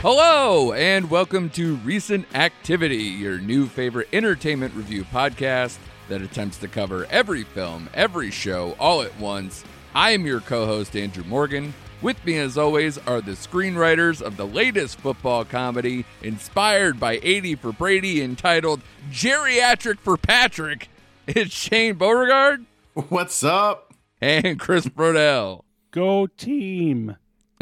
[0.00, 5.78] Hello, and welcome to Recent Activity, your new favorite entertainment review podcast
[6.08, 9.64] that attempts to cover every film, every show, all at once.
[9.94, 11.74] I am your co host, Andrew Morgan.
[12.02, 17.56] With me, as always, are the screenwriters of the latest football comedy inspired by 80
[17.56, 20.88] for Brady entitled Geriatric for Patrick.
[21.26, 22.64] It's Shane Beauregard
[23.08, 23.92] What's up?
[24.20, 25.62] and Chris Brodell.
[25.90, 27.16] Go team.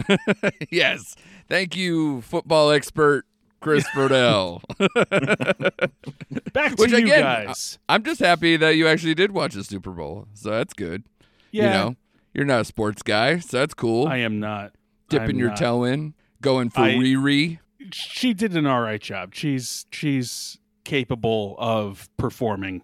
[0.71, 1.15] yes.
[1.48, 3.24] Thank you, football expert
[3.60, 4.60] Chris Brodell.
[6.52, 7.79] Back to Which you again, guys.
[7.88, 10.27] I'm just happy that you actually did watch the Super Bowl.
[10.35, 11.05] So that's good.
[11.51, 11.96] Yeah, You know,
[12.33, 14.09] you're not a sports guy, so that's cool.
[14.09, 14.73] I am not.
[15.09, 15.59] Dipping I'm your not.
[15.59, 17.59] toe in, going for I- Riri.
[17.93, 19.35] She did an all right job.
[19.35, 22.83] She's she's capable of performing.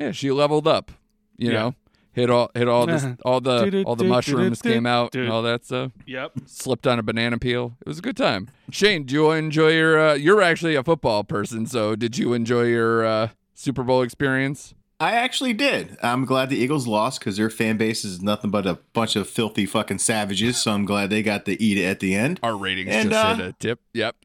[0.00, 0.92] Yeah, she leveled up.
[1.36, 1.58] You Yeah.
[1.58, 1.74] know,
[2.16, 5.64] hit all hit all the all the all the mushrooms came out and all that
[5.64, 5.92] stuff.
[6.06, 6.32] Yep.
[6.46, 7.76] Slipped on a banana peel.
[7.82, 8.48] It was a good time.
[8.70, 10.00] Shane, do you enjoy your?
[10.00, 14.74] Uh, you're actually a football person, so did you enjoy your uh, Super Bowl experience?
[14.98, 15.98] I actually did.
[16.02, 19.28] I'm glad the Eagles lost because their fan base is nothing but a bunch of
[19.28, 20.56] filthy fucking savages.
[20.56, 22.40] So I'm glad they got to eat it at the end.
[22.42, 23.80] Our ratings And, just uh, hit a tip.
[23.92, 24.16] Yep.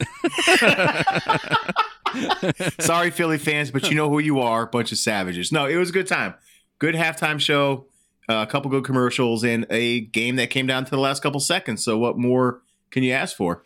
[2.79, 4.65] Sorry, Philly fans, but you know who you are.
[4.65, 5.51] Bunch of savages.
[5.51, 6.35] No, it was a good time.
[6.81, 7.85] Good halftime show.
[8.27, 11.39] uh, a couple good commercials and a game that came down to the last couple
[11.39, 11.83] seconds.
[11.85, 13.61] So what more can you ask for?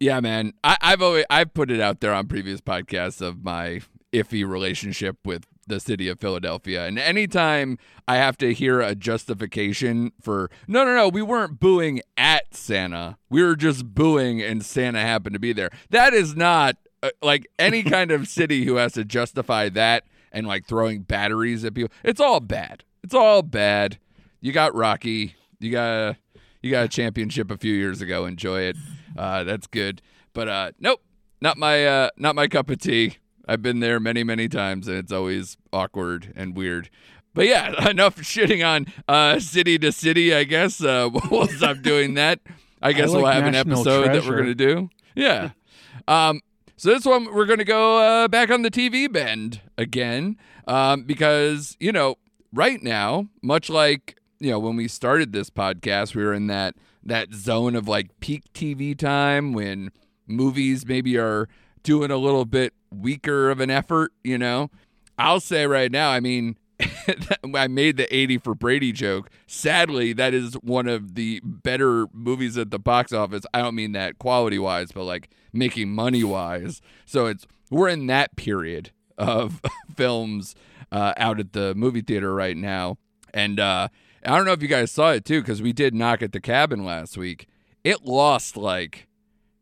[0.00, 0.52] Yeah, man.
[0.64, 5.16] I, I've always I've put it out there on previous podcasts of my iffy relationship
[5.24, 6.88] with the city of Philadelphia.
[6.88, 7.78] And anytime
[8.08, 13.16] I have to hear a justification for no no no, we weren't booing at Santa.
[13.30, 15.70] We were just booing and Santa happened to be there.
[15.90, 20.46] That is not uh, like any kind of city who has to justify that and
[20.46, 21.92] like throwing batteries at people.
[22.04, 22.84] It's all bad.
[23.02, 23.98] It's all bad.
[24.40, 25.34] You got Rocky.
[25.60, 26.16] You got a,
[26.62, 28.26] you got a championship a few years ago.
[28.26, 28.76] Enjoy it.
[29.16, 30.02] Uh, that's good.
[30.32, 31.00] But uh, nope,
[31.40, 33.18] not my uh, not my cup of tea.
[33.48, 36.90] I've been there many many times, and it's always awkward and weird.
[37.32, 40.34] But yeah, enough shitting on uh, city to city.
[40.34, 42.40] I guess uh, we'll stop doing that.
[42.82, 44.90] I guess like we'll have an episode that we're gonna do.
[45.14, 45.50] Yeah.
[46.08, 46.40] Um,
[46.76, 51.76] so this one we're gonna go uh, back on the TV bend again, um, because
[51.80, 52.16] you know
[52.52, 56.74] right now, much like you know when we started this podcast, we were in that
[57.02, 59.90] that zone of like peak TV time when
[60.26, 61.48] movies maybe are
[61.82, 64.12] doing a little bit weaker of an effort.
[64.22, 64.70] You know,
[65.18, 66.56] I'll say right now, I mean.
[67.54, 69.30] I made the 80 for Brady joke.
[69.46, 73.44] Sadly, that is one of the better movies at the box office.
[73.54, 76.80] I don't mean that quality wise, but like making money wise.
[77.06, 79.60] So it's we're in that period of
[79.96, 80.54] films
[80.92, 82.98] uh, out at the movie theater right now.
[83.32, 83.88] And uh,
[84.24, 86.40] I don't know if you guys saw it too, because we did knock at the
[86.40, 87.48] cabin last week.
[87.84, 89.06] It lost like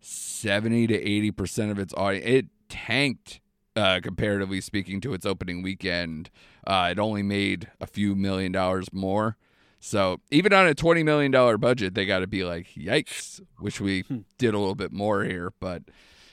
[0.00, 2.26] 70 to 80% of its audience.
[2.26, 3.40] It tanked
[3.76, 6.30] uh, comparatively speaking to its opening weekend.
[6.66, 9.36] Uh, it only made a few million dollars more.
[9.80, 11.30] So even on a $20 million
[11.60, 13.40] budget, they got to be like, yikes.
[13.60, 14.04] Wish we
[14.38, 15.52] did a little bit more here.
[15.60, 15.82] But,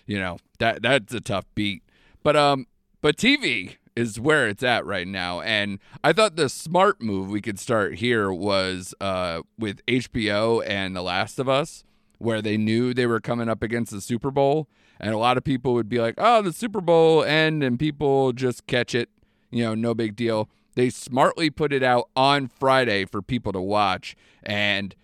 [0.05, 1.83] you know, that that's a tough beat.
[2.23, 2.67] But um,
[3.01, 7.41] but TV is where it's at right now, and I thought the smart move we
[7.41, 11.83] could start here was uh with HBO and The Last of Us,
[12.19, 14.67] where they knew they were coming up against the Super Bowl,
[15.01, 18.31] and a lot of people would be like, "Oh, the Super Bowl end," and people
[18.31, 19.09] just catch it,
[19.49, 20.47] you know, no big deal.
[20.75, 24.95] They smartly put it out on Friday for people to watch, and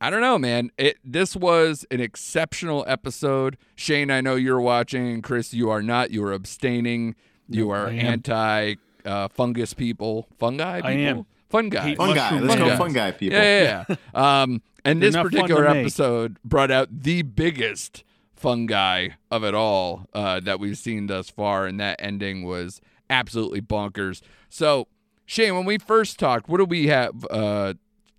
[0.00, 0.70] I don't know, man.
[0.76, 3.56] It this was an exceptional episode.
[3.76, 5.08] Shane, I know you're watching.
[5.12, 6.10] And Chris, you are not.
[6.10, 7.14] You are abstaining.
[7.48, 8.74] You are anti
[9.04, 10.26] uh, fungus people.
[10.38, 10.90] Fungi people.
[10.90, 11.26] I am.
[11.48, 11.84] Fun guys.
[11.84, 12.38] Hate Fun guy.
[12.40, 12.78] Let's go guys.
[12.78, 13.38] fun guy people.
[13.38, 14.42] Yeah, yeah, yeah.
[14.42, 15.76] um, and this not fun to particular make.
[15.76, 18.02] episode brought out the biggest
[18.44, 23.60] fungi of it all uh, that we've seen thus far, and that ending was absolutely
[23.60, 24.20] bonkers.
[24.48, 24.86] So,
[25.26, 27.24] Shane, when we first talked, what do we have?
[27.30, 27.74] Uh,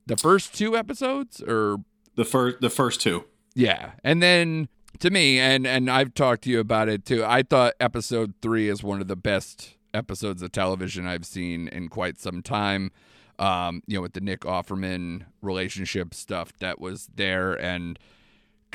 [0.07, 1.77] the first two episodes, or
[2.16, 3.25] The first the first two.
[3.54, 4.68] yeah, and then
[5.00, 7.24] to me, and and I've talked to you about it too.
[7.24, 11.88] I thought episode three is one of the best episodes of television I've seen in
[11.89, 12.92] quite some time.
[13.38, 17.54] um, you know, with the Nick Offerman relationship stuff that was there.
[17.54, 18.00] And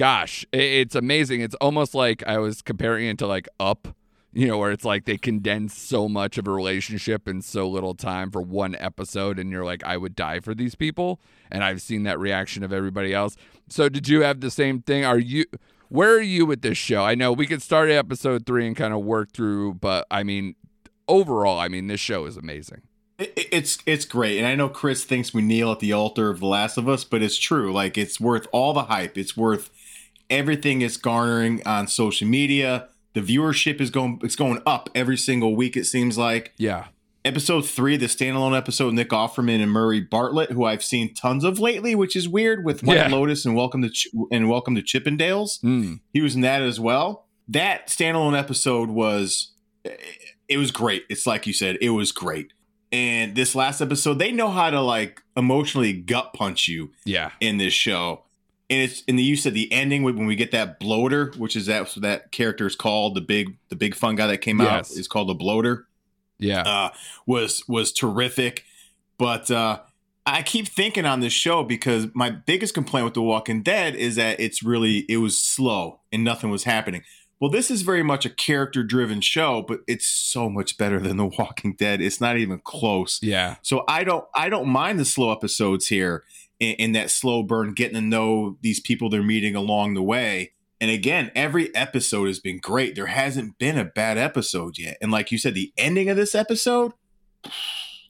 [0.01, 1.43] gosh, it's amazing.
[1.43, 3.87] It's almost like I was comparing it to like Up,
[4.33, 7.95] you know, where it's like they condense so much of a relationship in so little
[7.95, 9.39] time for one episode.
[9.39, 11.21] And you're like, I would die for these people.
[11.51, 13.37] And I've seen that reaction of everybody else.
[13.69, 15.05] So did you have the same thing?
[15.05, 15.45] Are you.
[15.91, 17.03] Where are you with this show?
[17.05, 20.23] I know we could start at episode three and kind of work through, but I
[20.23, 20.55] mean,
[21.09, 22.83] overall, I mean, this show is amazing.
[23.19, 26.31] It- it- It's it's great, and I know Chris thinks we kneel at the altar
[26.31, 27.71] of The Last of Us, but it's true.
[27.73, 29.19] Like it's worth all the hype.
[29.19, 29.69] It's worth
[30.31, 32.89] everything it's garnering on social media.
[33.15, 35.77] The viewership is going it's going up every single week.
[35.77, 36.87] It seems like Yeah.
[37.25, 41.59] episode three, the standalone episode, Nick Offerman and Murray Bartlett, who I've seen tons of
[41.59, 43.09] lately, which is weird with White Yeah.
[43.09, 45.61] Lotus and Welcome to Ch- and Welcome to Chippendales.
[45.63, 46.01] Mm.
[46.13, 47.27] He was in that as well.
[47.49, 49.53] That standalone episode was
[50.49, 51.05] it was great.
[51.09, 52.53] It's like you said, it was great.
[52.93, 57.31] And this last episode, they know how to like emotionally gut punch you Yeah.
[57.41, 58.25] in this show.
[58.71, 61.67] And it's in the use of the ending when we get that bloater, which is
[61.67, 64.93] that so that character is called the big the big fun guy that came Yes.
[64.93, 65.89] out is called the bloater
[66.39, 66.63] Yeah.
[66.63, 66.91] uh,
[67.27, 68.65] was was terrific.
[69.19, 69.81] But uh,
[70.25, 74.15] I keep thinking on this show because my biggest complaint with The Walking Dead is
[74.17, 77.03] that it's really it was slow and nothing was happening.
[77.41, 81.17] Well, this is very much a character driven show, but it's so much better than
[81.17, 82.01] The Walking Dead.
[82.03, 83.19] It's not even close.
[83.23, 83.57] Yeah.
[83.63, 86.23] So I don't I don't mind the slow episodes here
[86.61, 90.53] in, in that slow burn, getting to know these people they're meeting along the way.
[90.81, 92.95] And again, every episode has been great.
[92.95, 94.97] There hasn't been a bad episode yet.
[95.03, 96.93] And like you said, the ending of this episode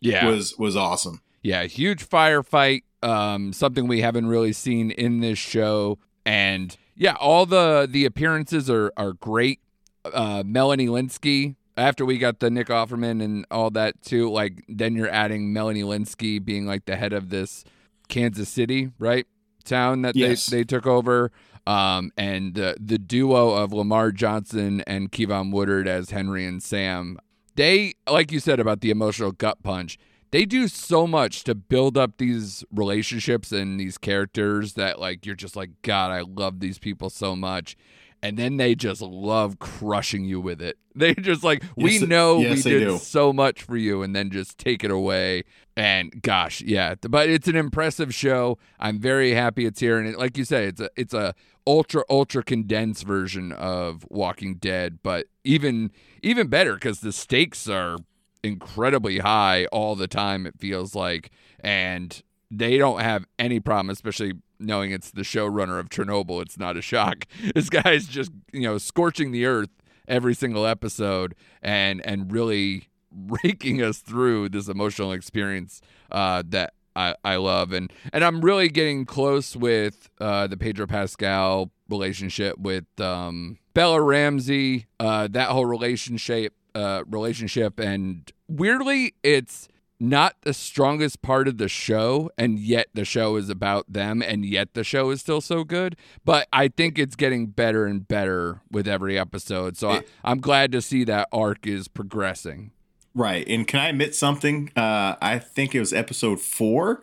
[0.00, 0.26] Yeah.
[0.26, 1.22] was was awesome.
[1.42, 2.82] Yeah, huge firefight.
[3.02, 8.68] Um, something we haven't really seen in this show, and yeah, all the the appearances
[8.68, 9.60] are are great.
[10.04, 11.56] Uh, Melanie Lynskey.
[11.76, 15.82] After we got the Nick Offerman and all that too, like then you're adding Melanie
[15.82, 17.64] Lynskey being like the head of this
[18.10, 19.26] Kansas City, right?
[19.64, 20.46] Town that Yes.
[20.46, 21.32] they, they took over.
[21.66, 27.18] Um, and uh, the duo of Lamar Johnson and Keivonn Woodard as Henry and Sam,
[27.54, 29.98] they, like you said about the emotional gut punch,
[30.30, 35.34] they do so much to build up these relationships and these characters that like you're
[35.34, 37.76] just like god i love these people so much
[38.22, 40.76] and then they just love crushing you with it.
[40.92, 42.98] They just like we Yes, know yes, we did do.
[42.98, 45.44] so much for you and then just take it away.
[45.76, 48.58] And gosh yeah but it's an impressive show.
[48.80, 49.98] I'm very happy it's here.
[49.98, 51.34] And it, like you say it's a it's a
[51.64, 55.92] ultra ultra condensed version of walking dead but even
[56.24, 57.96] even better because the stakes are
[58.42, 61.30] incredibly high all the time it feels like.
[61.60, 62.20] And
[62.50, 66.82] they don't have any problem especially knowing it's the showrunner of chernobyl it's not a
[66.82, 67.26] shock.
[67.54, 69.70] This guy's just you know scorching the earth
[70.06, 72.88] every single episode and and really
[73.42, 75.80] raking us through this emotional experience
[76.10, 77.72] uh, that I, I love.
[77.72, 84.00] And and I'm really getting close with uh, the Pedro Pascal relationship with um, Bella
[84.00, 87.78] Ramsey uh, that whole relationship uh, relationship.
[87.78, 89.68] And weirdly it's
[90.00, 94.44] not the strongest part of the show and yet the show is about them and
[94.46, 95.94] yet the show is still so good
[96.24, 100.40] but i think it's getting better and better with every episode so I, It- i'm
[100.40, 102.72] glad to see that arc is progressing
[103.12, 103.44] Right.
[103.48, 104.70] And can I admit something?
[104.76, 107.02] Uh, I think it was episode four.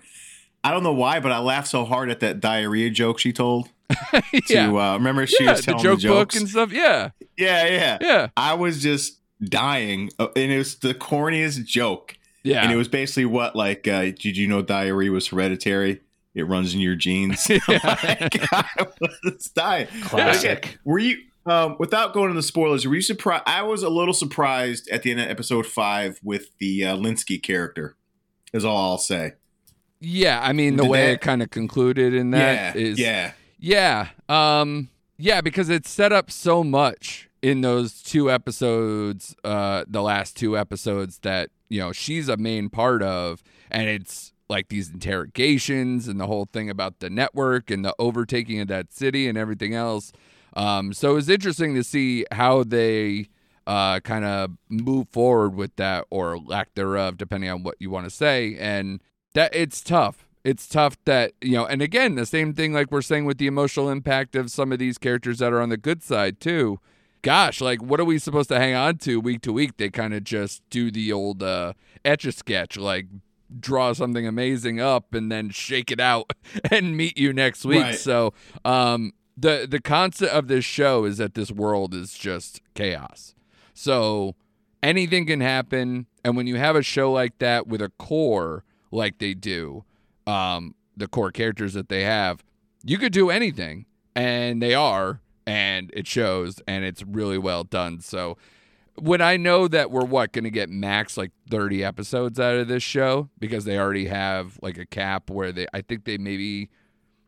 [0.63, 3.67] I don't know why, but I laughed so hard at that diarrhea joke she told.
[4.13, 6.37] yeah To uh, remember she yeah was the telling joke the, book jokes.
[6.39, 7.97] and stuff yeah yeah, yeah.
[7.99, 12.16] yeah I was just dying, uh, and it was the corniest joke.
[12.47, 16.01] Yeah And it was basically what like, uh, did you know diarrhea was hereditary?
[16.35, 17.47] It runs in your genes.
[17.49, 18.85] like, I
[19.23, 19.87] was dying.
[20.03, 20.57] Classic.
[20.65, 21.17] Okay, Were you?
[21.45, 23.43] Um, without going into the spoilers, were you surprised?
[23.47, 27.41] I was a little surprised at the end of episode five with the uh, Lynskey
[27.41, 27.95] character.
[28.53, 29.33] Is all I'll say.
[29.99, 32.99] yeah i mean the Did way that- it kind of concluded in that yeah, is
[32.99, 34.09] yeah, Yeah.
[34.29, 40.35] Um yeah, because it's set up so much in those two episodes, uh the last
[40.35, 46.09] two episodes that, you know, she's a main part of and it's like these interrogations
[46.09, 49.73] and the whole thing about the network and the overtaking of that city and everything
[49.73, 50.11] else.
[50.57, 53.29] Um so it's interesting to see how they
[53.65, 58.05] uh kind of move forward with that or lack thereof depending on what you want
[58.05, 58.57] to say.
[58.59, 58.99] And
[59.35, 60.27] that it's tough.
[60.43, 63.47] It's tough that you know and again the same thing like we're saying with the
[63.47, 66.81] emotional impact of some of these characters that are on the good side too
[67.21, 69.77] gosh like what are we supposed to hang on to week to week?
[69.77, 71.73] They kind of just do the old uh
[72.05, 73.07] etch a sketch like
[73.59, 76.33] draw something amazing up and then shake it out
[76.71, 77.83] and meet you next week.
[77.83, 77.95] Right.
[77.95, 78.33] so
[78.65, 83.35] um the the concept of this show is that this world is just chaos.
[83.73, 84.35] So
[84.81, 89.19] anything can happen and when you have a show like that with a core like
[89.19, 89.83] they do
[90.27, 92.43] um, the core characters that they have,
[92.83, 98.01] you could do anything, and they are, and it shows, and it's really well done.
[98.01, 98.37] So
[98.95, 102.67] when I know that we're what going to get max like 30 episodes out of
[102.67, 106.69] this show because they already have like a cap where they I think they maybe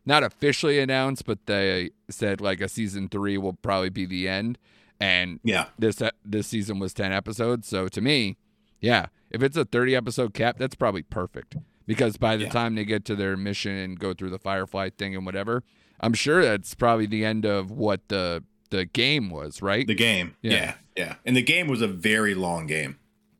[0.06, 4.58] not officially announced but they said like a season 3 will probably be the end
[5.00, 5.66] and Yeah.
[5.78, 8.38] this uh, this season was 10 episodes so to me
[8.82, 12.50] yeah if it's a 30 episode cap that's probably perfect because by the Yeah.
[12.50, 15.64] time they get to their mission and go through the firefly thing and whatever
[16.02, 20.36] i'm sure that's probably the end of what the the game was right The game.
[20.44, 20.52] Yeah.
[20.52, 20.74] Yeah.
[20.96, 21.16] yeah.
[21.26, 22.98] And the game was a very long game.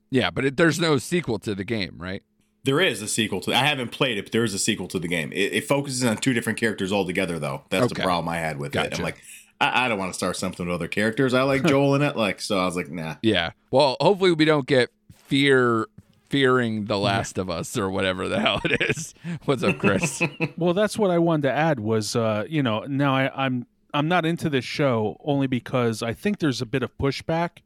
[0.10, 2.24] yeah but it, there's no sequel to the game right
[2.64, 4.98] There is a sequel to I haven't played it, but there is a sequel to
[5.00, 5.32] the game.
[5.32, 7.64] It, it focuses on two different characters altogether, though.
[7.70, 8.02] That's Okay.
[8.02, 8.98] the problem I had with it.
[8.98, 9.22] I'm like,
[9.62, 11.34] I, I don't want to start something with other characters.
[11.34, 13.16] I like Joel and it, like, so I was like, nah.
[13.22, 13.52] Yeah.
[13.72, 14.90] Well, hopefully we don't get
[15.28, 15.86] fear
[16.30, 19.14] fearing the last of us or whatever the hell it is.
[19.46, 20.22] What's up, Chris?
[20.58, 24.08] Well, that's what I wanted to add was, uh, you know, now I, I'm I'm
[24.08, 27.60] not into this show only because I think there's a bit of pushback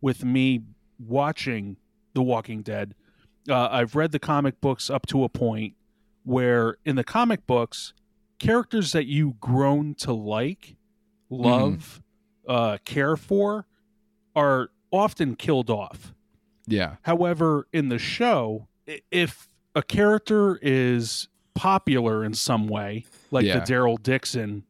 [0.00, 0.62] with me
[0.98, 1.76] watching
[2.14, 2.94] The Walking Dead.
[3.48, 5.74] Uh, I've read the comic books up to a point
[6.24, 7.92] where in the comic books,
[8.38, 10.76] characters that you grown to like,
[11.28, 12.02] love,
[12.48, 13.66] uh, care for,
[14.34, 16.14] are often killed off.
[16.66, 16.96] Yeah.
[17.02, 18.68] However, in the show,
[19.10, 23.58] if a character is popular in some way, like Yeah.
[23.60, 24.64] the Daryl Dixon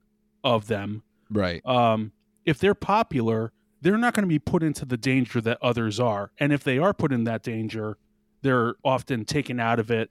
[0.45, 1.65] of them, Right.
[1.67, 2.12] um,
[2.45, 6.33] if they're popular, they're not going to be put into the danger that others are.
[6.38, 7.99] And if they are put in that danger,
[8.43, 10.11] they're often taken out of it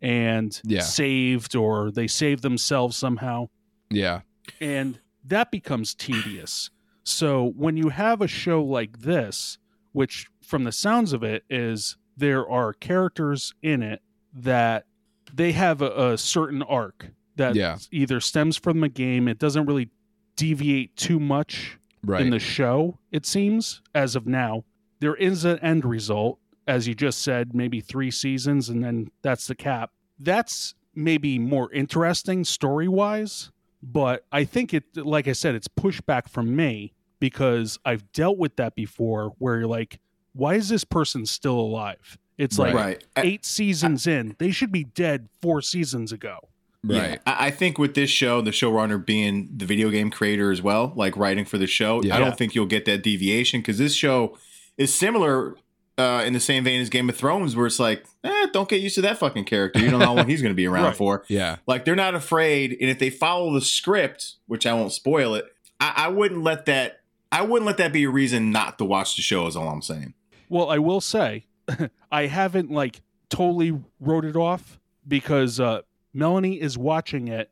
[0.00, 0.80] and Yeah.
[0.80, 3.48] saved or they save themselves somehow
[3.90, 4.20] Yeah.
[4.60, 6.70] and that becomes tedious.
[7.02, 9.58] So when you have a show like this,
[9.92, 14.00] which from the sounds of it is there are characters in it
[14.32, 14.86] that
[15.32, 17.76] they have a, a certain arc that Yeah.
[17.92, 19.90] either stems from the game, it doesn't really
[20.36, 22.22] deviate too much Right.
[22.22, 24.64] in the show, it seems, as of now.
[25.00, 29.46] There is an end result, as you just said, maybe three seasons, and then that's
[29.48, 29.90] the cap.
[30.18, 33.50] That's maybe more interesting story wise,
[33.82, 38.56] but I think it, like I said, it's pushback from me because I've dealt with
[38.56, 40.00] that before where you're like,
[40.38, 42.18] why is this person still alive?
[42.38, 43.04] It's like Right.
[43.16, 44.36] I- eight seasons in.
[44.38, 46.38] They should be dead four seasons ago.
[46.84, 47.18] Right.
[47.26, 50.92] I I think with this show, the showrunner being the video game creator as well,
[50.94, 52.16] like writing for the show, Yeah.
[52.16, 54.38] I don't think you'll get that deviation because this show
[54.76, 55.56] is similar
[55.98, 58.80] uh, in the same vein as Game of Thrones, where it's like, eh, don't get
[58.80, 59.80] used to that fucking character.
[59.80, 60.96] You don't know how long he's going to be around Right.
[60.96, 61.24] for.
[61.26, 61.56] Yeah.
[61.66, 65.46] Like they're not afraid, and if they follow the script, which I won't spoil it,
[65.80, 67.00] I, I wouldn't let that.
[67.32, 69.48] I wouldn't let that be a reason not to watch the show.
[69.48, 70.14] Is all I'm saying.
[70.48, 71.46] Well, I will say,
[72.12, 75.82] I haven't like totally wrote it off because uh,
[76.14, 77.50] Melanie is watching it,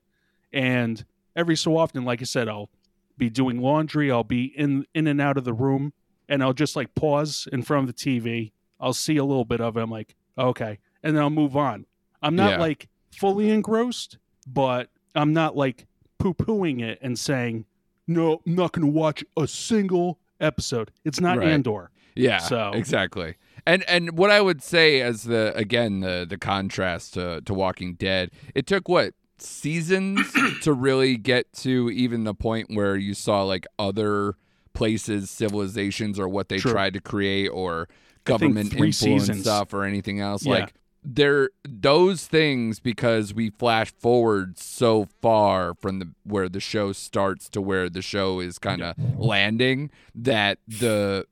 [0.53, 2.71] and every so often, like I said, I'll
[3.19, 4.11] be doing laundry.
[4.11, 5.93] I'll be in in and out of the room,
[6.29, 8.53] and I'll just like pause in front of the TV.
[8.81, 9.81] I'll see a little bit of it.
[9.81, 11.87] I'm like, okay, and then I'll move on.
[12.23, 12.59] I'm not Yeah.
[12.61, 15.87] like fully engrossed, but I'm not like
[16.19, 17.65] poo pooing it and saying,
[18.07, 20.91] no, I'm not going to watch a single episode.
[21.05, 21.49] It's not Right.
[21.49, 21.91] Andor.
[22.17, 22.39] Yeah.
[22.39, 23.37] So- exactly.
[23.69, 27.95] And and what I would say as the again the the contrast to to Walking
[27.95, 30.21] Dead, it took what seasons
[30.63, 34.35] to really get to even the point where you saw like other
[34.73, 36.71] places, civilizations, or what they True.
[36.71, 37.89] tried to create, or
[38.25, 39.41] government influence seasons.
[39.41, 40.45] stuff, or anything else.
[40.47, 40.53] Yeah.
[40.53, 46.93] Like there, those things because we flash forward so far from the where the show
[46.93, 51.27] starts to where the show is kind of landing that the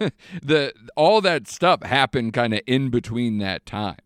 [0.42, 3.96] the all that stuff happened kind of in between that time.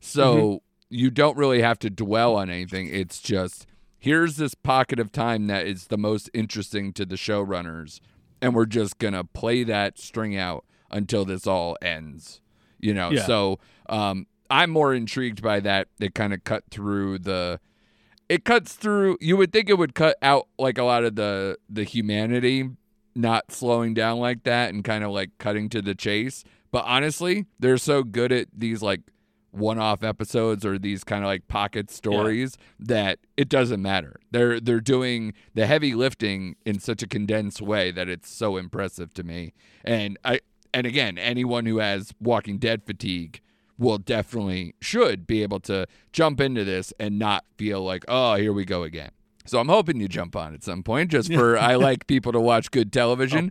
[0.00, 0.56] So Mm-hmm.
[0.90, 2.88] you don't really have to dwell on anything.
[2.88, 3.66] It's just
[3.98, 8.00] here's this pocket of time that is the most interesting to the showrunners
[8.40, 12.40] and we're just going to play that string out until this all ends.
[12.80, 13.10] You know.
[13.10, 13.26] Yeah.
[13.26, 15.88] So um I'm more intrigued by that.
[16.00, 17.60] It kind of cut through the
[18.28, 21.58] it cuts through you would think it would cut out like a lot of the
[21.68, 22.70] the humanity
[23.20, 26.44] not slowing down like that and kind of like cutting to the chase.
[26.70, 29.00] But honestly they're so good at these like
[29.52, 34.16] one-off episodes or these kind of like pocket stories that it doesn't matter.
[34.30, 39.12] They're they're doing the heavy lifting in such a condensed way that it's so impressive
[39.14, 39.52] to me.
[39.84, 40.40] And i
[40.72, 43.40] and again anyone who has walking dead fatigue
[43.78, 48.52] will definitely should be able to jump into this and not feel like oh here
[48.52, 49.10] we go again
[49.50, 52.40] so i'm hoping you jump on at some point just for i like people to
[52.40, 53.50] watch good television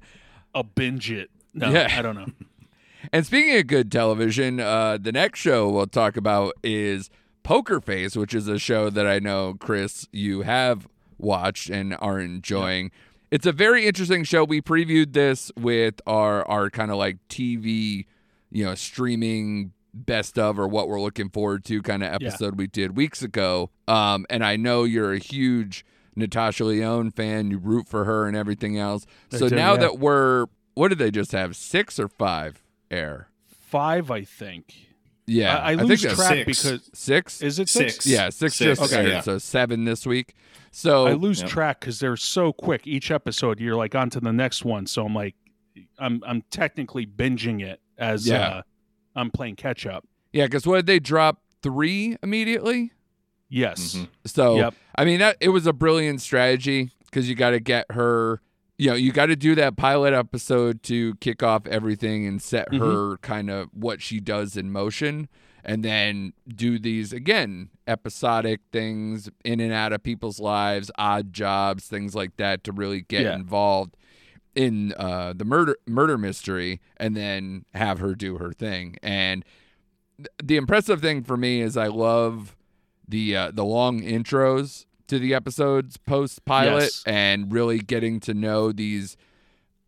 [0.55, 1.29] I'll binge it.
[1.53, 1.93] No, Yeah.
[1.95, 2.25] I don't know.
[3.13, 7.09] And speaking of good television, uh, the next show we'll talk about is
[7.43, 10.87] Poker Face, which is a show that I know, Chris, you have
[11.19, 12.89] watched and are enjoying.
[13.31, 14.43] It's a very interesting show.
[14.43, 18.05] We previewed this with our our kind of like TV,
[18.51, 22.27] you know, streaming best of or what we're looking forward to kind of Yeah.
[22.29, 23.69] episode we did weeks ago.
[23.87, 25.85] Um, and I know you're a huge
[26.19, 27.49] Natasha Lyonne fan.
[27.51, 29.05] You root for her and everything else.
[29.33, 29.79] I so do, now yeah.
[29.79, 30.45] that we're,
[30.75, 31.55] what did they just have?
[31.55, 32.61] Six or five
[32.91, 33.29] air?
[33.47, 34.73] Five, I think.
[35.27, 36.63] Yeah, I, I think lose that's track six.
[36.63, 37.41] because six.
[37.43, 37.93] is it six?
[37.95, 38.07] Six.
[38.07, 39.21] Yeah, six, Six, just okay, aired, yeah.
[39.21, 40.33] so seven this week.
[40.71, 41.49] So I lose Yep.
[41.49, 42.87] track because they're so quick.
[42.87, 44.87] Each episode, you're like on to the next one.
[44.87, 45.35] So I'm like,
[45.99, 48.47] I'm I'm technically binging it as Yeah.
[48.47, 48.61] uh,
[49.15, 50.03] I'm playing catch up.
[50.33, 52.91] yeah, because what did they drop three immediately?
[53.49, 53.95] Yes.
[53.95, 54.07] Mhm.
[54.25, 54.73] So Yep.
[54.95, 58.41] I mean that it was a brilliant strategy because you got to get her.
[58.77, 62.71] You know, you got to do that pilot episode to kick off everything and set
[62.71, 62.79] Mhm.
[62.79, 65.27] her kind of what she does in motion,
[65.65, 71.87] and then do these again episodic things in and out of people's lives, odd jobs,
[71.87, 73.35] things like that to really get Yeah.
[73.35, 73.97] involved
[74.55, 78.95] in uh, the murder murder mystery, and then have her do her thing.
[79.03, 79.43] And
[80.17, 82.55] th- the impressive thing for me is I love
[83.09, 87.03] the uh, the long intros to the episodes post pilot Yes.
[87.05, 89.17] and really getting to know these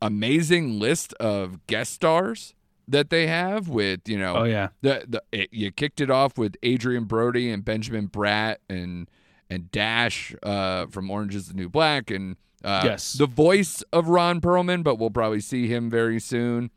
[0.01, 2.55] amazing list of guest stars
[2.87, 4.69] that they have with you know Oh yeah.
[4.81, 9.07] the the it, you kicked it off with Adrien Brody and Benjamin Bratt and
[9.49, 13.13] and Dash uh, from Orange Is the New Black and uh, Yes.
[13.13, 16.71] the voice of Ron Perlman, but we'll probably see him very soon.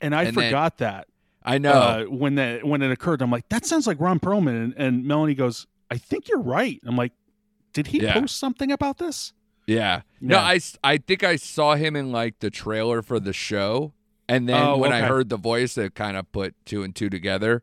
[0.00, 1.06] And I And then- forgot that
[1.44, 1.72] I know.
[1.72, 3.22] uh, when that when it occurred.
[3.22, 4.48] I'm like, that sounds like Ron Perlman.
[4.64, 6.80] And, and Melanie goes, I think you're right.
[6.86, 7.12] I'm like,
[7.72, 8.14] did he Yeah.
[8.14, 9.32] post something about this?
[9.66, 10.02] Yeah.
[10.20, 10.42] No, Yeah.
[10.44, 13.92] I, I think I saw him in like the trailer for the show.
[14.28, 17.08] And then Oh, when I heard the voice, it kind of put two and two
[17.08, 17.62] together.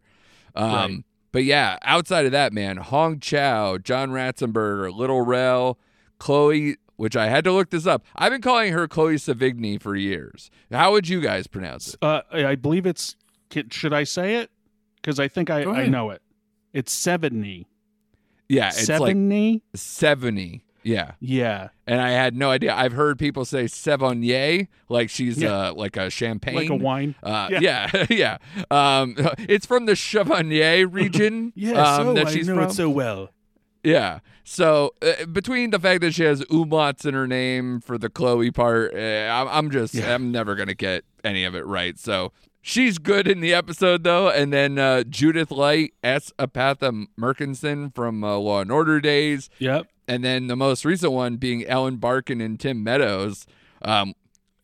[0.55, 1.03] Um, Right.
[1.31, 5.77] But yeah, outside of that, man, Hong Chau, John Ratzenberger, Little Rel,
[6.17, 8.05] Chloe, which I had to look this up.
[8.15, 10.49] I've been calling her Chloe Savigny for years.
[10.71, 11.97] How would you guys pronounce it?
[12.01, 13.17] Uh, I believe it's.
[13.69, 14.49] Should I say it?
[14.95, 16.21] Because I think I, I know it.
[16.71, 17.67] It's seventy.
[18.49, 19.63] Yeah, it's like Seventy.
[19.75, 20.61] 70.
[20.83, 21.13] Yeah.
[21.19, 21.69] yeah.
[21.87, 22.75] And I had no idea.
[22.75, 25.69] I've heard people say Sevigny, like she's Yeah.
[25.69, 26.55] uh, like a champagne.
[26.55, 27.15] Like a wine.
[27.23, 27.89] Uh, Yeah.
[27.91, 28.05] yeah,
[28.69, 28.99] yeah.
[29.01, 31.53] Um, it's from the Chevalier region.
[31.55, 31.95] yeah.
[31.95, 32.69] um, that she's from.
[32.71, 33.29] so well.
[33.83, 34.19] yeah.
[34.43, 38.51] So uh, between the fact that she has umlauts in her name for the Chloe
[38.51, 40.13] part, uh, I'm, I'm just, Yeah.
[40.13, 41.97] I'm never gonna get any of it right.
[41.97, 42.31] So
[42.65, 44.27] she's good in the episode though.
[44.29, 46.33] And then uh, Judith Light, S.
[46.39, 49.85] Epatha Merkerson from uh, Law and Order days, Yep.
[50.07, 53.45] and then the most recent one being Ellen Barkin and Tim Meadows.
[53.83, 54.15] Um,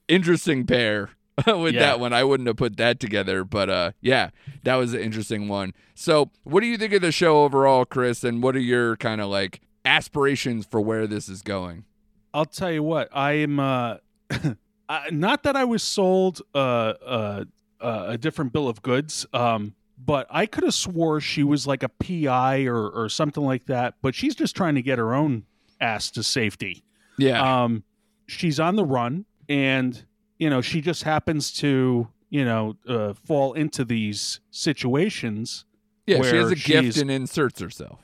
[0.07, 1.11] interesting pair
[1.47, 1.81] with Yeah.
[1.81, 2.11] that one.
[2.11, 4.31] I wouldn't have put that together, but uh, yeah,
[4.63, 5.73] that was an interesting one.
[5.93, 8.23] So, what do you think of the show overall, Chris?
[8.23, 11.85] And what are your kind of like aspirations for where this is going?
[12.33, 13.09] I'll tell you what.
[13.13, 13.59] I am.
[13.59, 13.97] Uh,
[15.11, 16.57] not that I was sold uh,
[17.05, 17.43] uh,
[17.81, 19.25] uh, a different bill of goods.
[19.33, 23.65] Um, but I could have swore she was like a PI or or something like
[23.67, 23.95] that.
[24.01, 25.43] But she's just trying to get her own
[25.79, 26.83] ass to safety.
[27.17, 27.83] Yeah, Um,
[28.27, 30.03] she's on the run, and
[30.39, 35.65] you know she just happens to you know uh, fall into these situations.
[36.07, 37.99] yeah, she has a gift and inserts herself.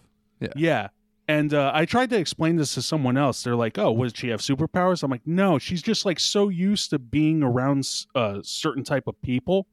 [0.56, 0.90] Yeah.
[1.30, 3.44] And uh, I tried to explain this to someone else.
[3.44, 6.90] They're like, "Oh, does she have superpowers?" I'm like, "No, she's just like so used
[6.92, 9.68] to being around s- uh, certain type of people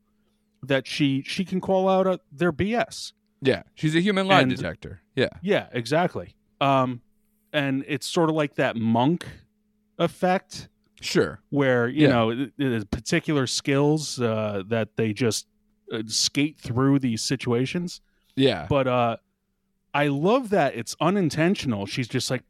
[0.65, 4.51] that she she can call out uh, their BS." Yeah, she's a human lie And-
[4.51, 5.03] detector.
[5.15, 6.35] Yeah, Yeah, exactly.
[6.61, 7.03] Um,
[7.53, 9.25] and it's sort of like that monk
[9.99, 10.69] effect
[11.01, 11.41] sure.
[11.51, 12.09] where you Yeah.
[12.09, 15.47] know it- it is particular skills uh, that they just
[15.93, 18.01] uh, skate through these situations.
[18.37, 19.19] Yeah, But uh,
[19.95, 21.87] I love that it's unintentional.
[21.87, 22.43] She's just like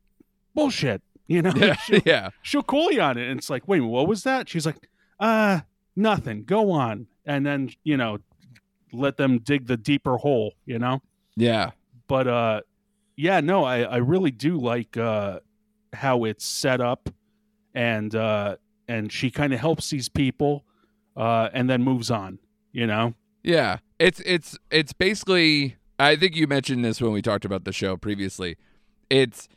[0.54, 1.52] bullshit, you know.
[1.57, 2.30] yeah, she'll, yeah.
[2.42, 4.48] she'll call you on it, and it's like, wait, what was that?
[4.48, 4.88] She's like,
[5.20, 5.61] uh,
[5.94, 6.44] nothing.
[6.44, 8.18] Go on, and then you know,
[8.92, 11.02] let them dig the deeper hole, you know.
[11.37, 11.72] Yeah,
[12.07, 12.61] But uh,
[13.16, 15.40] yeah, no, I I really do like uh
[15.92, 17.11] how it's set up,
[17.74, 18.57] and uh,
[18.88, 20.64] and she kind of helps these people,
[21.16, 22.38] uh, and then moves on,
[22.72, 23.14] you know.
[23.42, 25.76] Yeah, it's it's it's basically.
[25.98, 28.57] I think you mentioned this when we talked about the show previously.
[29.11, 29.48] It's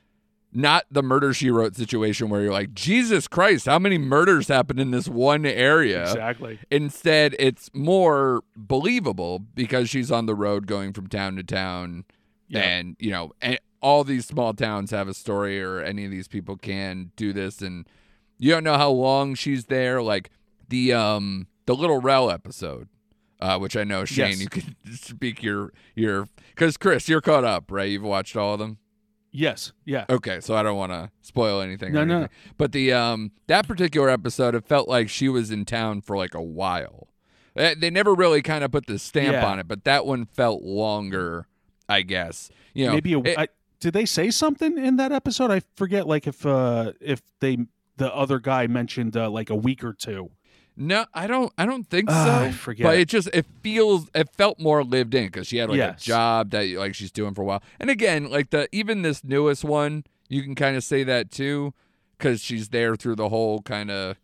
[0.53, 4.79] not the murder she wrote situation where you're like, Jesus Christ, how many murders happen
[4.79, 6.03] in this one area?
[6.03, 6.59] Exactly.
[6.71, 12.05] Instead, it's more believable because she's on the road going from town to town,
[12.53, 16.27] and you know, and all these small towns have a story, or any of these
[16.27, 17.87] people can do this, and
[18.37, 20.01] you don't know how long she's there.
[20.01, 20.29] Like
[20.69, 22.87] the um the Little Rel episode
[23.39, 24.41] uh, which I know Shane, Yes.
[24.41, 27.89] you can speak your your because Chris, you're caught up, right?
[27.89, 28.77] You've watched all of them.
[29.31, 31.93] Yes, yeah, Okay, so I don't want to spoil anything.
[31.93, 32.27] No, or no.
[32.57, 36.33] But the um that particular episode, it felt like she was in town for like
[36.33, 37.09] a while.
[37.55, 39.45] Eh, They never really kind of put the stamp Yeah.
[39.45, 41.47] on it, but that one felt longer,
[41.89, 42.49] I guess.
[42.73, 43.47] You know, maybe a, it- I,
[43.79, 45.51] did they say something in that episode?
[45.51, 46.07] I forget.
[46.07, 47.57] Like if uh if they
[47.97, 50.31] the other guy mentioned uh, like a week or two.
[50.77, 51.51] No, I don't.
[51.57, 52.45] I don't think Ah, so.
[52.45, 52.83] I forget.
[52.85, 56.03] But it just it feels it felt more lived in because she had like Yes.
[56.03, 57.63] a job that like she's doing for a while.
[57.79, 61.73] And again, like the even this newest one, you can kind of say that too
[62.17, 64.17] because she's there through the whole kind of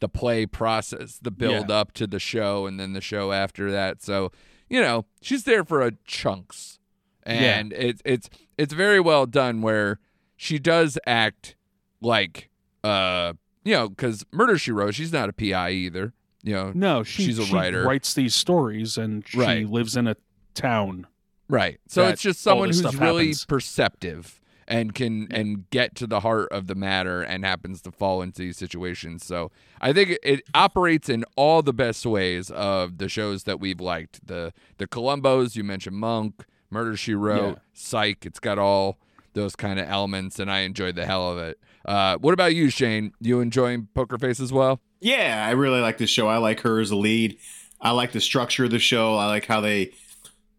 [0.00, 1.76] the play process, the build Yeah.
[1.76, 4.02] up to the show, and then the show after that.
[4.02, 4.32] So
[4.68, 6.80] you know she's there for a chunks,
[7.24, 7.32] Yeah.
[7.58, 10.00] and it's it's it's very well done where
[10.36, 11.54] she does act
[12.00, 12.48] like
[12.82, 16.12] uh you know because Murder She Wrote, she's not a PI either.
[16.44, 17.84] You know, No, she, She's a she writer.
[17.84, 19.68] writes these stories, and she Right.
[19.68, 20.16] lives in a
[20.54, 21.06] town.
[21.48, 21.78] Right.
[21.86, 23.44] So it's just someone who's really happens.
[23.44, 28.22] perceptive and can and get to the heart of the matter and happens to fall
[28.22, 29.24] into these situations.
[29.24, 33.80] So I think it, operates in all the best ways of the shows that we've
[33.80, 34.26] liked.
[34.26, 37.62] The the Columbos, you mentioned Monk, Murder She Wrote, Yeah.
[37.74, 38.98] Psych, it's got all
[39.34, 41.58] those kind of elements and I enjoyed the hell of it.
[41.84, 43.12] Uh, what about you, Shane?
[43.20, 44.80] You enjoying Poker Face as well?
[45.00, 46.28] Yeah, I really like this show.
[46.28, 47.38] I like her as a lead.
[47.80, 49.16] I like the structure of the show.
[49.16, 49.90] I like how they,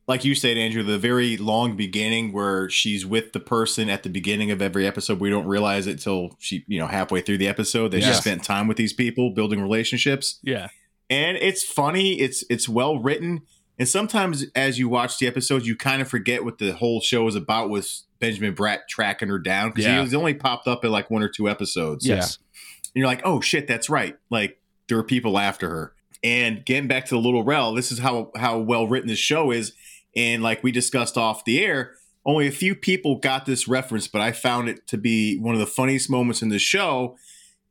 [0.05, 4.09] like you said, Andrew, the very long beginning where she's with the person at the
[4.09, 5.21] beginning of every episode.
[5.21, 8.07] We don't realize it till she, you know, halfway through the episode that Yeah.
[8.11, 10.39] she spent time with these people, building relationships.
[10.43, 10.67] Yeah,
[11.09, 13.43] and it's funny it's it's well written
[13.79, 17.27] and sometimes as you watch the episodes you kind of forget what the whole show
[17.27, 19.95] is about with benjamin bratt tracking her down because Yeah.
[19.95, 22.05] he was only popped up in like one or two episodes.
[22.05, 22.37] Yes,
[22.85, 24.15] and you're like oh shit that's right.
[24.29, 25.93] Like there are people after her.
[26.23, 29.51] And getting back to the little rel this is how how well written this show
[29.51, 29.73] is.
[30.15, 31.93] And like we discussed off the air
[32.25, 35.59] only a few people got this reference but i found it to be one of
[35.59, 37.17] the funniest moments in the show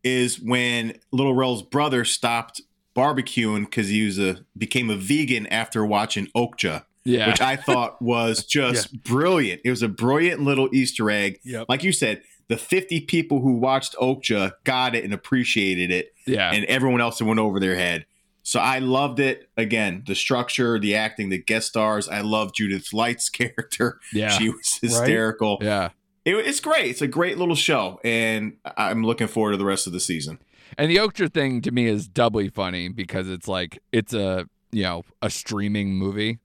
[0.04, 2.60] is when little rel's brother stopped
[2.94, 7.28] barbecuing because he was a became a vegan after watching okja Yeah.
[7.28, 11.66] which i thought was just brilliant it was a brilliant little easter egg yep.
[11.68, 16.52] like you said the 50 people who watched okja got it and appreciated it yeah.
[16.52, 18.04] and everyone else went over their head.
[18.44, 19.48] So I loved it.
[19.56, 22.08] Again, the structure, the acting, the guest stars.
[22.08, 24.00] I love Judith Light's character.
[24.12, 24.30] yeah.
[24.30, 25.58] She was hysterical.
[25.62, 25.90] yeah.
[26.24, 26.86] It- it's great.
[26.90, 30.40] It's a great little show, and I'm looking forward to the rest of the season.
[30.78, 34.82] And the Okja thing to me is doubly funny because it's like it's a you
[34.82, 36.38] know a streaming movie,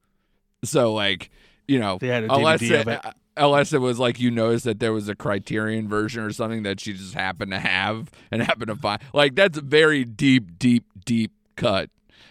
[0.63, 1.29] so like
[1.67, 3.13] you know They had a unless DVD it, of it.
[3.37, 6.79] unless it was like you noticed that there was a Criterion version or something that
[6.79, 10.85] she just happened to have and happened to find like that's a very deep, deep,
[11.05, 11.89] deep cut.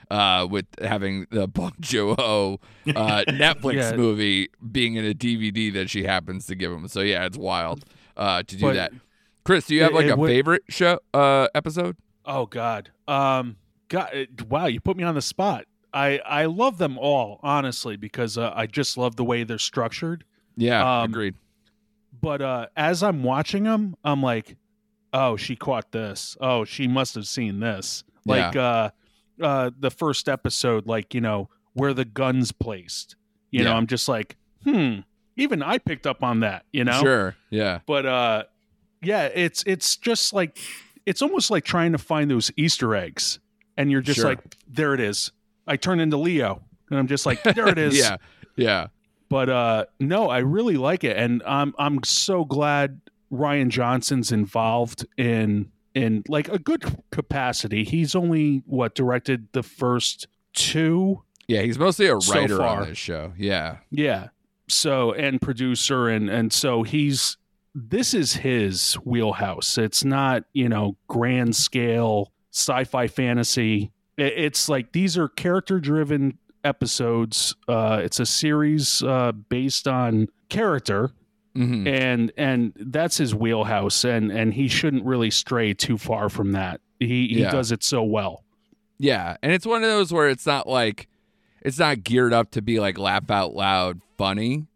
[0.09, 2.61] Uh, with having the Bong Joon-ho
[2.95, 3.97] uh, Netflix Yeah.
[3.97, 7.85] movie being in a DVD that she happens to give him, so yeah, it's wild
[8.17, 8.93] uh, to do But- that.
[9.47, 11.97] Chris, do you have like it a would- favorite show uh, episode?
[12.25, 12.91] Oh God.
[13.09, 13.57] Um.
[13.89, 14.11] God.
[14.13, 14.67] it- Wow.
[14.67, 15.65] You put me on the spot.
[15.95, 20.25] I I love them all honestly because uh, I just love the way they're structured.
[20.57, 21.35] Yeah, Um, agreed.
[22.21, 24.57] But uh, as I'm watching them, I'm like,
[25.13, 26.37] oh, she caught this.
[26.41, 28.05] Oh, she must have seen this.
[28.25, 28.91] Like uh,
[29.41, 33.15] uh, the first episode, like you know where the guns placed.
[33.51, 35.01] You know, I'm just like, hmm.
[35.37, 36.65] Even I picked up on that.
[36.73, 37.01] You know.
[37.01, 37.37] Sure.
[37.51, 37.81] Yeah.
[37.87, 38.43] but uh
[39.03, 40.59] yeah it's it's just like
[41.05, 43.39] it's almost like trying to find those easter eggs
[43.77, 44.31] and you're just Sure.
[44.31, 45.33] like there it is
[45.67, 48.17] i turn into leo and i'm just like there it is yeah.
[48.57, 48.87] Yeah.
[49.29, 53.01] but uh no i really like it and i'm i'm so glad
[53.33, 60.27] rian johnson's involved in in like a good capacity he's only what directed the first
[60.53, 61.63] two Yeah.
[61.63, 62.81] He's mostly a writer far.
[62.83, 63.33] on this show.
[63.37, 63.77] Yeah.
[63.91, 64.29] Yeah.
[64.69, 67.37] So and producer and and so he's
[67.79, 69.77] this is his wheelhouse.
[69.77, 73.93] It's not, you know, grand scale sci-fi fantasy.
[74.17, 77.55] It's like these are character driven episodes.
[77.69, 81.11] Uh it's a series uh based on character
[81.55, 86.53] hmm and and that's his wheelhouse and and he shouldn't really stray too far from
[86.53, 86.81] that.
[86.99, 87.51] He he Yeah.
[87.51, 88.43] does it so well.
[88.99, 89.37] Yeah.
[89.43, 91.07] And it's one of those where it's not like,
[91.61, 94.67] it's not geared up to be like laugh out loud funny.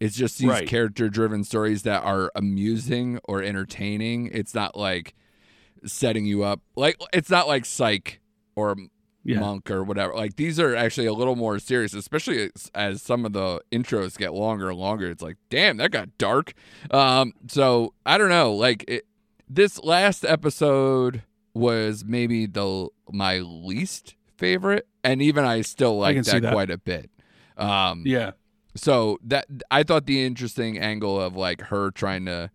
[0.00, 0.68] It's just these Right.
[0.68, 4.30] character driven stories that are amusing or entertaining.
[4.32, 5.14] It's not like
[5.84, 6.60] setting you up.
[6.76, 8.20] Like, it's not like Psych
[8.54, 8.76] or
[9.24, 9.40] Yeah.
[9.40, 10.14] monk or whatever.
[10.14, 14.16] Like these are actually a little more serious, especially as, as some of the intros
[14.16, 15.10] get longer and longer.
[15.10, 16.52] It's like, damn, that got dark.
[16.90, 18.54] Um, so I don't know.
[18.54, 19.04] Like it,
[19.48, 21.22] this last episode
[21.54, 26.52] was maybe the my least favorite, and even I still like that, that.
[26.52, 27.10] quite a bit.
[27.56, 28.32] Um, Yeah.
[28.76, 32.50] So that I thought the interesting angle of like her trying to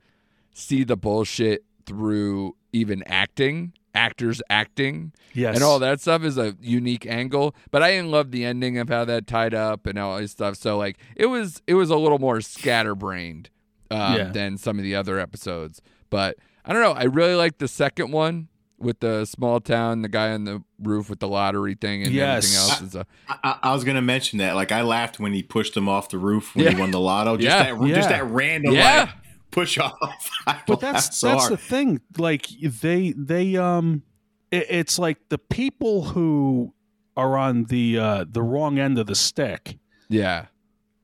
[0.54, 5.56] see the bullshit through even acting, actors acting, Yes.
[5.56, 7.56] and all that stuff is a unique angle.
[7.72, 10.56] But I didn't love the ending of how that tied up and all this stuff.
[10.58, 13.50] So like it was it was a little more scatterbrained
[13.90, 14.24] um, Yeah.
[14.32, 15.82] than some of the other episodes.
[16.10, 16.92] But I don't know.
[16.94, 18.48] I really like the second one
[18.82, 22.46] with the small town, the guy on the roof with the lottery thing, and Yes.
[22.46, 22.82] everything else.
[22.82, 24.56] Is a, I, I- I was gonna mention that.
[24.56, 26.72] Like I laughed when he pushed him off the roof when Yeah.
[26.72, 27.38] he won the lotto.
[27.38, 27.74] Just Yeah.
[27.76, 29.00] that, just that random Yeah.
[29.02, 29.10] like
[29.52, 29.94] push off.
[30.48, 31.54] I but that's so that's hard.
[31.54, 34.04] the thing like they they um
[34.52, 36.74] it, it's like the people who
[37.18, 39.78] are on the uh the wrong end of the stick
[40.10, 40.48] yeah,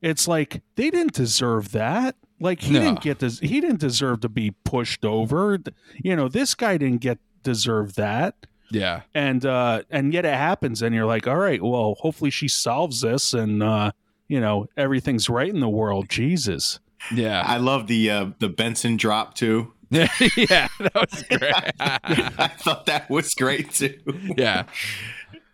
[0.02, 2.80] it's like they didn't deserve that like he No.
[2.80, 5.58] didn't get this he didn't deserve to be pushed over
[6.02, 7.18] you know this guy didn't get
[7.52, 8.34] deserve that
[8.70, 9.00] yeah.
[9.14, 13.00] and uh and yet it happens and you're like all right well hopefully she solves
[13.00, 13.90] this and uh
[14.28, 16.78] you know everything's right in the world jesus
[17.12, 17.42] Yeah.
[17.46, 19.72] I love the uh, the Benson drop too.
[19.90, 21.54] yeah, that was great.
[21.80, 23.96] I thought that was great too.
[24.36, 24.64] yeah.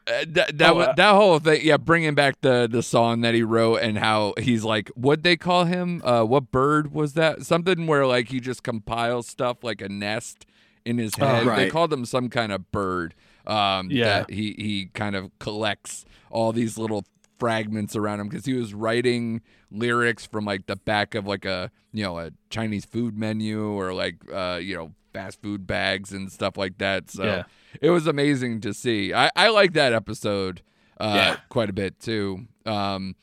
[0.06, 3.34] Uh, that that, Oh, uh, that whole thing, yeah, bringing back the the song that
[3.34, 6.02] he wrote and how he's like, what they call him?
[6.04, 7.44] Uh, what bird was that?
[7.46, 10.46] Something where like he just compiles stuff like a nest
[10.84, 11.42] in his Oh, head.
[11.44, 11.72] They right.
[11.72, 13.14] called him some kind of bird.
[13.46, 14.04] Um, Yeah.
[14.20, 17.04] that he he kind of collects all these little
[17.38, 21.70] fragments around him because he was writing lyrics from like the back of like a
[21.92, 26.30] you know a Chinese food menu or like uh you know fast food bags and
[26.32, 27.10] stuff like that.
[27.10, 27.42] So Yeah.
[27.82, 29.12] it was amazing to see.
[29.12, 30.62] I I like that episode
[30.98, 31.36] uh Yeah.
[31.50, 32.46] quite a bit too.
[32.64, 33.14] Um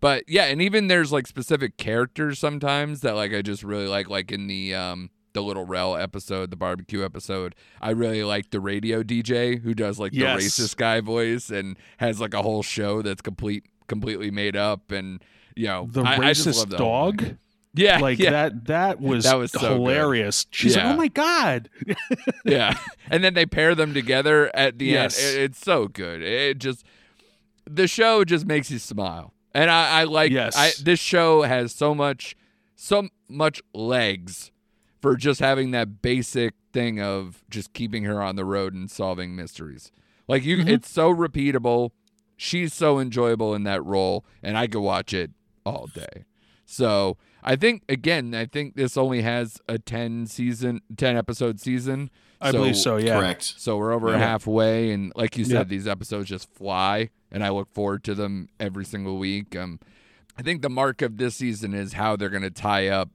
[0.00, 4.10] but yeah, and even there's like specific characters sometimes that like I just really like
[4.10, 7.54] like in the um the little Rel episode, the barbecue episode.
[7.80, 10.56] I really like the radio DJ who does like Yes.
[10.56, 14.90] the racist guy voice and has like a whole show that's complete completely made up
[14.92, 15.22] and
[15.56, 17.36] you know the I, I racist whole dog.
[17.74, 19.70] Yeah, like yeah, that that was, That was so good.
[19.72, 20.86] hilarious she's Yeah.
[20.86, 21.68] like oh my god
[22.44, 22.76] yeah.
[23.10, 25.22] And then they pair them together at the Yes.
[25.22, 25.36] end.
[25.36, 26.22] It- it's so good.
[26.22, 26.84] It just
[27.68, 30.32] the show just makes you smile, and I, I like.
[30.32, 30.56] Yes.
[30.56, 32.34] I, this show has so much,
[32.74, 34.50] so much legs
[35.00, 39.34] for just having that basic thing of just keeping her on the road and solving
[39.34, 39.90] mysteries.
[40.28, 40.68] Like you, Mhm.
[40.68, 41.90] it's so repeatable.
[42.36, 45.30] She's so enjoyable in that role, and I could watch it
[45.66, 46.24] all day.
[46.64, 52.10] So I think again, I think this only has a ten season, ten episode season.
[52.42, 53.42] i believe so yeah Correct.
[53.58, 54.16] So we're over Yeah.
[54.18, 55.68] halfway, and like you said, Yep.
[55.68, 59.54] these episodes just fly, and I look forward to them every single week.
[59.54, 59.78] Um,
[60.38, 63.10] I think the mark of this season is how they're going to tie up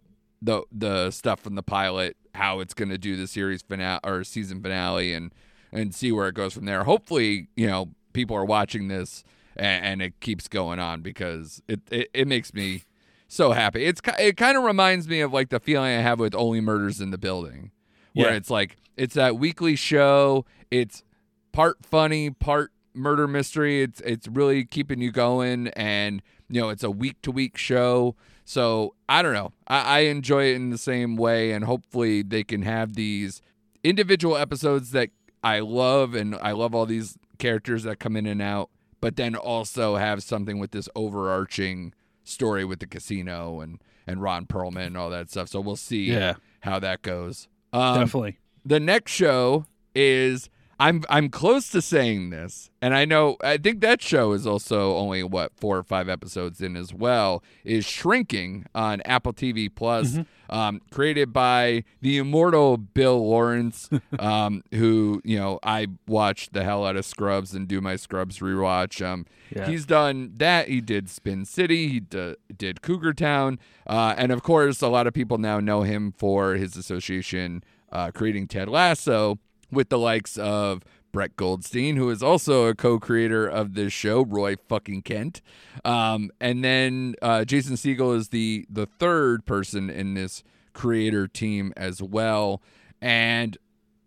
[0.46, 4.24] the the stuff from the pilot, how it's going to do the series finale or
[4.24, 5.34] season finale, and
[5.72, 6.84] and see where it goes from there.
[6.84, 9.24] Hopefully, you know, people are watching this
[9.58, 12.84] and, and it keeps going on because it, it it makes me
[13.28, 13.86] so happy.
[13.86, 17.02] It's it kind of reminds me of like the feeling I have with Only Murders
[17.02, 17.72] in the Building,
[18.14, 18.36] where Yeah.
[18.38, 20.46] it's like it's that weekly show.
[20.72, 21.04] It's
[21.52, 23.82] part funny, part murder mystery.
[23.82, 28.16] It's it's really keeping you going, and you know it's a week to week show.
[28.46, 29.52] So I don't know.
[29.68, 33.42] I, I enjoy it in the same way, and hopefully they can have these
[33.84, 35.10] individual episodes that
[35.44, 38.70] I love, and I love all these characters that come in and out,
[39.02, 44.46] but then also have something with this overarching story with the casino and and Ron
[44.46, 45.50] Perlman and all that stuff.
[45.50, 47.48] So we'll see yeah how that goes.
[47.74, 53.38] Um, definitely the next show is I'm I'm close to saying this, and I know
[53.42, 57.44] I think that show is also only what four or five episodes in as well.
[57.64, 60.18] Is Shrinking on Apple TV Plus,
[60.50, 66.86] um, created by the immortal Bill Lawrence, um, who you know I watch the hell
[66.86, 69.06] out of Scrubs and do my Scrubs rewatch.
[69.06, 69.68] Um, Yeah.
[69.68, 70.68] He's done that.
[70.68, 71.88] He did Spin City.
[71.88, 75.84] He d- did Cougar Town, uh, and of course, a lot of people now know
[75.84, 79.40] him for his association uh, creating Ted Lasso
[79.76, 84.56] with the likes of Brett Goldstein, who is also a co-creator of this show, Roy
[84.68, 85.42] fucking Kent,
[85.86, 91.72] um, and then uh, Jason Segel is the the third person in this creator team
[91.78, 92.62] as well,
[93.02, 93.58] and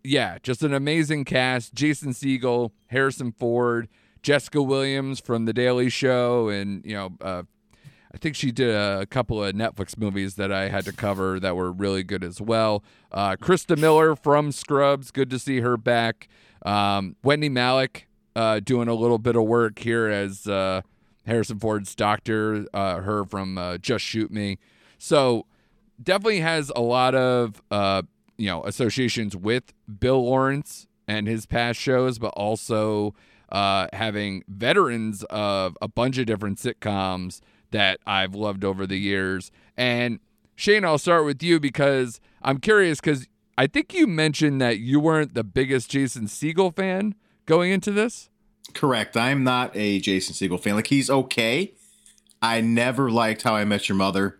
[0.03, 1.73] yeah, just an amazing cast.
[1.73, 3.87] Jason Segel, Harrison Ford,
[4.21, 7.43] Jessica Williams from The Daily Show, and you know, uh,
[8.13, 11.55] I think she did a couple of Netflix movies that I had to cover that
[11.55, 12.83] were really good as well.
[13.11, 16.27] Uh, Christa Miller from Scrubs, good to see her back.
[16.65, 18.03] Um, Wendy Malick
[18.35, 20.81] uh, doing a little bit of work here as uh,
[21.27, 24.57] Harrison Ford's doctor, uh, her from uh, Just Shoot Me.
[24.97, 25.45] So
[26.01, 28.01] definitely has a lot of uh,
[28.37, 33.13] you know associations with Bill Lawrence and his past shows, but also
[33.51, 37.39] having veterans of a bunch of different sitcoms
[37.71, 39.51] that I've loved over the years.
[39.77, 40.19] And
[40.55, 43.27] Shane, I'll start with you because I'm curious because
[43.57, 48.29] I think you mentioned that you weren't the biggest Jason Segel fan going into this.
[48.73, 49.17] Correct.
[49.17, 50.75] I'm not a Jason Segel fan.
[50.75, 51.73] Like he's okay.
[52.41, 54.39] I never liked How I Met Your Mother.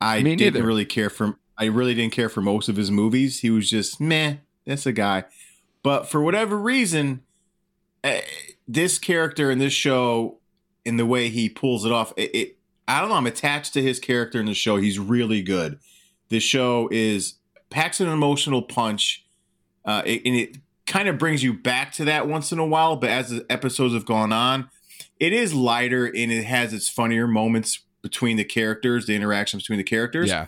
[0.00, 0.66] I Me didn't neither.
[0.66, 1.38] really care for.
[1.56, 3.40] I really didn't care for most of his movies.
[3.40, 4.36] He was just meh.
[4.66, 5.24] That's a guy.
[5.82, 7.22] But for whatever reason,
[8.04, 8.20] eh,
[8.66, 10.38] this character in this show,
[10.84, 12.57] in the way he pulls it off, it, it.
[12.88, 13.14] I don't know.
[13.16, 14.76] I'm attached to his character in the show.
[14.78, 15.78] He's really good.
[16.30, 17.34] This show is
[17.70, 19.24] packs an emotional punch,
[19.84, 22.96] uh, it- and it kind of brings you back to that once in a while.
[22.96, 24.70] But as the episodes have gone on,
[25.20, 29.78] it is lighter and it has its funnier moments between the characters, the interactions between
[29.78, 30.30] the characters.
[30.30, 30.46] Yeah,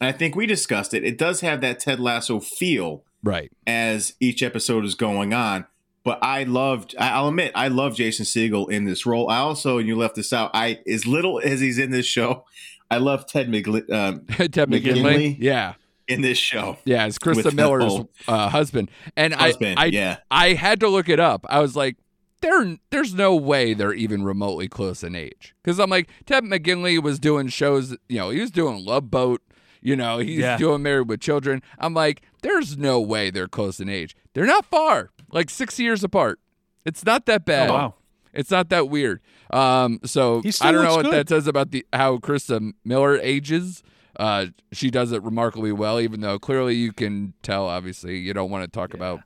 [0.00, 1.04] And I think we discussed it.
[1.04, 3.50] It does have that Ted Lasso feel right.
[3.66, 5.66] as each episode is going on.
[6.04, 9.30] But I loved, I- I'll admit, I love Jason Segel in this role.
[9.30, 12.44] I also, and you left this out, I as little as he's in this show,
[12.90, 14.82] I love Ted McGli- um, Ted McGinley?
[14.82, 15.36] McGinley.
[15.38, 15.74] Yeah,
[16.08, 16.76] in this show.
[16.84, 20.16] yeah, it's Christa Miller's uh, husband, and Husband, I, I, yeah.
[20.30, 21.46] I had to look it up.
[21.48, 21.96] I was like,
[22.40, 25.54] there, there's no way they're even remotely close in age.
[25.62, 27.96] Because I'm like, Ted McGinley was doing shows.
[28.08, 29.40] You know, he was doing Love Boat.
[29.80, 30.56] You know, he's Yeah.
[30.58, 31.62] doing Married with Children.
[31.78, 34.16] I'm like, there's no way they're close in age.
[34.34, 36.38] They're not far, like six years apart.
[36.84, 37.70] It's not that bad.
[37.70, 37.94] Oh, wow.
[38.34, 39.20] It's not that weird.
[39.52, 43.82] Um, so I don't know looks what that says about the how Christa Miller ages.
[44.18, 47.66] Uh, she does it remarkably well, even though clearly you can tell.
[47.66, 49.20] Obviously, you don't want to talk about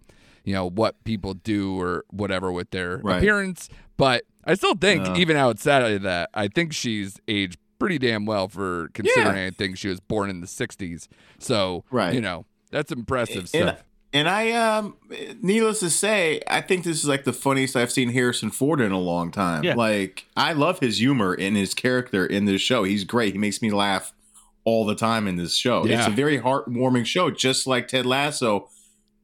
[0.45, 3.19] you know what people do or whatever with their Right.
[3.19, 5.15] appearance, but I still think Uh.
[5.17, 9.77] even outside of that, I think she's aged pretty damn well for considering I think
[9.77, 11.09] she was born in the '60s.
[11.39, 12.15] So Right.
[12.15, 13.85] you know that's impressive And- stuff.
[14.17, 14.97] And I, um,
[15.43, 18.91] needless to say, I think this is like the funniest I've seen Harrison Ford in
[18.91, 19.63] a long time.
[19.63, 19.75] Yeah.
[19.75, 22.85] Like, I love his humor and his character in this show.
[22.85, 23.35] He's great.
[23.35, 24.15] He makes me laugh
[24.65, 25.85] all the time in this show.
[25.85, 28.71] It's a very heartwarming show, just like Ted Lasso,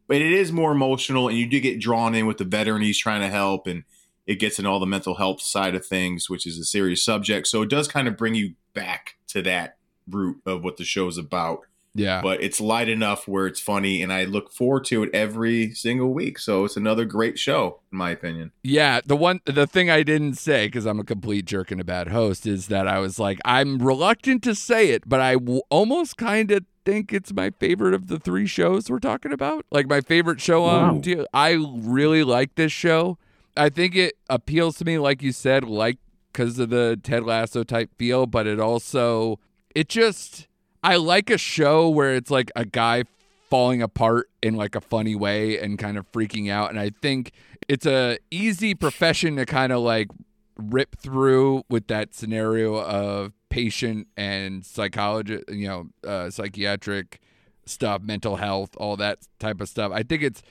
[0.09, 2.99] but it is more emotional, and you do get drawn in with the veteran he's
[2.99, 3.85] trying to help, and
[4.27, 7.47] it gets in all the mental health side of things, which is a serious subject.
[7.47, 11.09] So it does kind of bring you back to that root of what the show
[11.09, 11.61] is about
[11.95, 15.75] yeah, but it's light enough where it's funny and i look forward to it every
[15.75, 19.91] single week so it's another great show in my opinion Yeah, the one the thing
[19.91, 22.99] I didn't say because I'm a complete jerk and a bad host is that I
[22.99, 27.33] was like I'm reluctant to say it, but I w- almost kind of think it's
[27.33, 29.67] my favorite of the three shows we're talking about.
[29.71, 30.97] Like my favorite show on.
[30.97, 31.01] Wow.
[31.03, 33.19] T- I really like this show.
[33.57, 35.99] I think it appeals to me, like you said, like
[36.33, 39.39] because of the Ted Lasso type feel, but it also
[39.75, 40.49] it just
[40.83, 43.05] I like a show where it's like a guy
[43.49, 47.33] falling apart in like a funny way and kind of freaking out and I think
[47.69, 50.09] it's a easy profession to kind of like
[50.57, 57.21] rip through with that scenario of patient and psychologist, you know, uh, psychiatric
[57.67, 59.93] stuff, mental health, all that type of stuff.
[59.93, 60.43] I think it's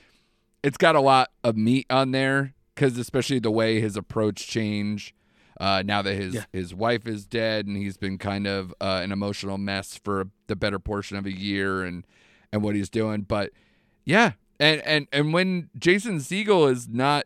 [0.62, 5.12] it's got a lot of meat on there because especially the way his approach changed
[5.62, 6.44] uh, now that his Yeah.
[6.52, 10.56] his wife is dead and he's been kind of uh, an emotional mess for the
[10.56, 12.04] better portion of a year and
[12.52, 13.22] and what he's doing.
[13.22, 13.50] But
[14.04, 17.24] yeah, and and and when Jason Segel is not,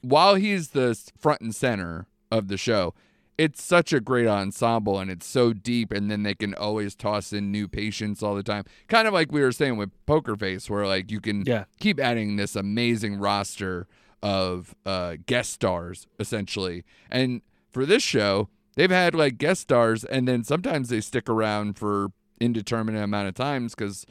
[0.00, 2.94] while he's the front and center of the show,
[3.36, 5.90] it's such a great ensemble and it's so deep.
[5.92, 9.32] And then they can always toss in new patients all the time, kind of like
[9.32, 11.64] we were saying with Poker Face, where like you can Yeah.
[11.80, 13.88] keep adding this amazing roster
[14.22, 16.84] of uh, guest stars essentially.
[17.10, 17.42] And
[17.72, 22.08] for this show, they've had like guest stars, and then sometimes they stick around for
[22.40, 24.06] indeterminate amount of times because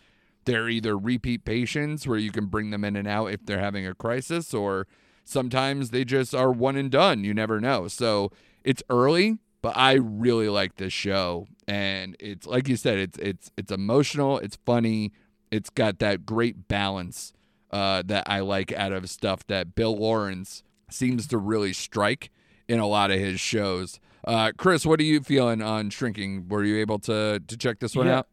[0.46, 3.86] they're either repeat patients where you can bring them in and out if they're having
[3.86, 4.88] a crisis, or
[5.24, 7.24] sometimes they just are one and done.
[7.24, 7.88] You never know.
[7.88, 8.32] So
[8.64, 13.52] it's early, but I really like this show, and it's like you said, it's it's
[13.58, 15.12] it's emotional, it's funny,
[15.52, 17.34] it's got that great balance
[17.72, 22.32] uh, that I like out of stuff that Bill Lawrence seems to really strike
[22.72, 24.00] in a lot of his shows.
[24.26, 26.48] Uh, Chris, what are you feeling on Shrinking?
[26.48, 28.20] Were you able to to check this one Yeah.
[28.20, 28.28] out?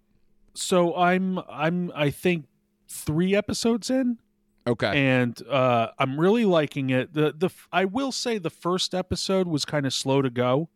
[0.55, 2.47] So I'm I'm I think
[2.89, 4.18] three episodes in,
[4.66, 4.93] Okay.
[4.99, 7.14] and uh, I'm really liking it.
[7.14, 10.68] The the I will say the first episode was kind of slow to go,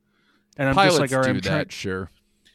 [0.57, 2.11] and I'm Pilots just like, all right, I'm trying, that, sure.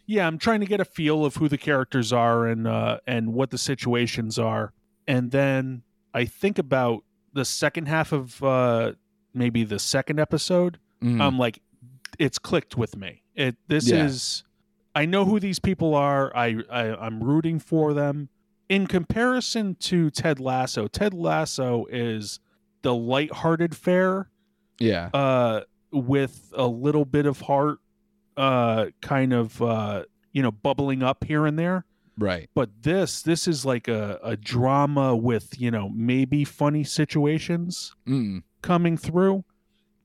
[0.06, 3.34] yeah, I'm trying to get a feel of who the characters are and uh, and
[3.34, 4.74] what the situations are,
[5.08, 5.84] and then
[6.14, 7.04] I think about
[7.34, 8.94] the second half of uh,
[9.34, 10.80] maybe the second episode.
[11.04, 11.22] Mhm.
[11.22, 11.60] I'm like,
[12.20, 13.24] it's clicked with me.
[13.36, 14.06] It this Yeah.
[14.06, 14.44] is,
[14.96, 16.36] I know who these people are.
[16.36, 18.30] I, I I'm rooting for them.
[18.70, 22.40] In comparison to Ted Lasso, Ted Lasso is
[22.82, 24.30] the lighthearted fare.
[24.80, 25.10] Yeah.
[25.14, 27.80] uh, with a little bit of heart,
[28.36, 31.86] uh, kind of uh, you know bubbling up here and there.
[32.20, 32.50] Right.
[32.54, 38.44] But this this is like a, a drama with you know maybe funny situations Mm.
[38.62, 39.46] coming through.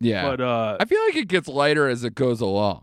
[0.04, 0.22] Yeah.
[0.28, 2.82] But uh, I feel like it gets lighter as it goes along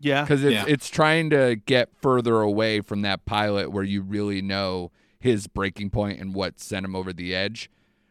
[0.00, 0.64] yeah, because it's Yeah.
[0.68, 5.90] it's trying to get further away from that pilot where you really know his breaking
[5.90, 7.70] point and what sent him over the edge.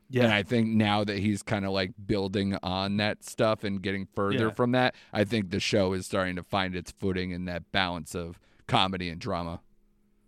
[0.09, 0.23] Yeah.
[0.23, 3.81] And yeah, I think now that he's kind of like building on that stuff and
[3.81, 4.51] getting further Yeah.
[4.53, 8.15] from that, I think the show is starting to find its footing in that balance
[8.15, 9.59] of comedy and drama.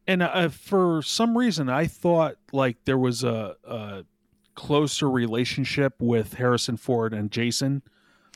[0.08, 4.04] and uh, for some reason I thought like there was a, a
[4.56, 7.82] closer relationship with Harrison Ford and Jason.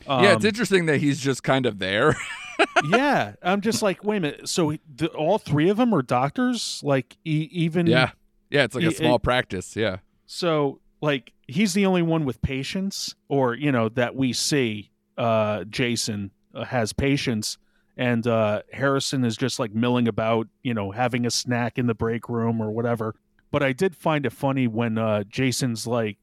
[0.06, 2.14] Yeah, it's Um, interesting that he's just kind of there.
[2.88, 4.48] yeah, I'm just like, wait a minute.
[4.48, 8.10] So the, all three of them are doctors, like e- even yeah.
[8.50, 9.74] Yeah, it's like a He- small practice.
[9.76, 9.96] Yeah.
[10.26, 14.90] So like he's the only one with patience, or you know that we see.
[15.16, 17.56] Uh, Jason uh, has patience,
[17.96, 21.94] and uh, Harrison is just like milling about, you know, having a snack in the
[21.94, 23.14] break room or whatever.
[23.52, 26.18] But I did find it funny when uh, Jason's like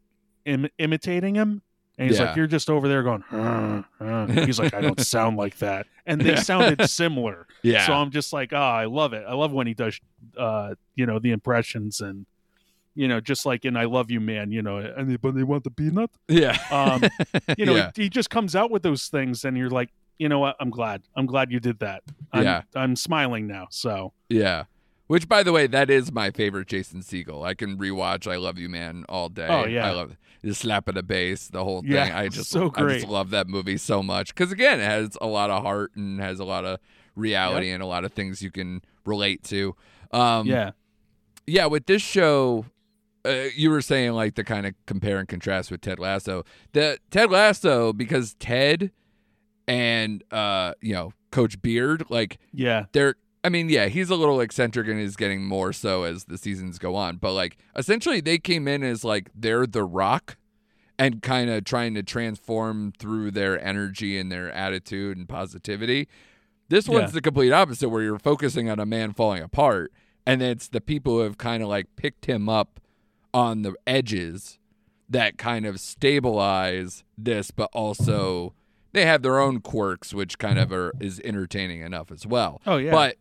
[0.46, 1.62] Im- imitating him.
[1.98, 2.28] And he's Yeah.
[2.28, 5.88] like, "You're just over there going." "Huh, huh." He's like, "I don't sound like that,"
[6.06, 7.46] and they sounded similar.
[7.64, 7.86] Yeah.
[7.86, 9.24] So I'm just like, oh, I love it.
[9.28, 10.00] I love when he does,
[10.38, 12.26] uh, you know, the impressions and,
[12.96, 16.10] you know, just like in "I Love You, Man," you know, anybody want the peanut?
[16.28, 16.58] yeah.
[16.72, 17.04] Um,
[17.58, 17.92] you know, Yeah.
[17.96, 20.56] he, he just comes out with those things, and you're like, you know what?
[20.60, 21.04] I'm glad.
[21.16, 22.04] I'm glad you did that.
[22.32, 22.62] I'm, Yeah.
[22.76, 23.68] I'm smiling now.
[23.70, 24.64] So Yeah.
[25.12, 27.46] Which, by the way, that is my favorite Jason Segel.
[27.46, 29.46] I can rewatch "I Love You, Man" all day.
[29.50, 29.86] Oh, yeah.
[29.86, 31.92] I love the slap of the bass, the whole thing.
[31.92, 33.02] Yeah, I just, so I great.
[33.02, 36.22] just love that movie so much because again, it has a lot of heart and
[36.22, 36.80] has a lot of
[37.18, 39.76] reality and a lot of things you can relate to.
[40.12, 40.72] Um, yeah,
[41.46, 41.66] yeah.
[41.66, 42.68] With this show,
[43.26, 46.46] uh, you were saying like the kind of compare and contrast with Ted Lasso.
[46.72, 48.92] The Ted Lasso because Ted
[49.68, 54.40] and uh, you know Coach Beard like yeah, they're I mean, yeah, he's a little
[54.40, 57.18] eccentric and is getting more so as the seasons go on.
[57.18, 60.38] But like essentially they came in as like they're the rock
[61.00, 66.08] and kind of trying to transform through their energy and their attitude and positivity.
[66.70, 67.00] This Yeah.
[67.00, 69.92] one's the complete opposite where you're focusing on a man falling apart
[70.26, 72.80] and it's the people who have kind of like picked him up
[73.34, 74.60] on the edges
[75.10, 78.54] that kind of stabilize this but also
[78.94, 82.62] they have their own quirks which kind of are is entertaining enough as well.
[82.68, 82.92] Oh, yeah.
[82.92, 83.18] But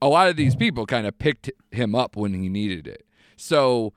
[0.00, 3.04] a lot of these people kind of picked him up when he needed it.
[3.36, 3.92] So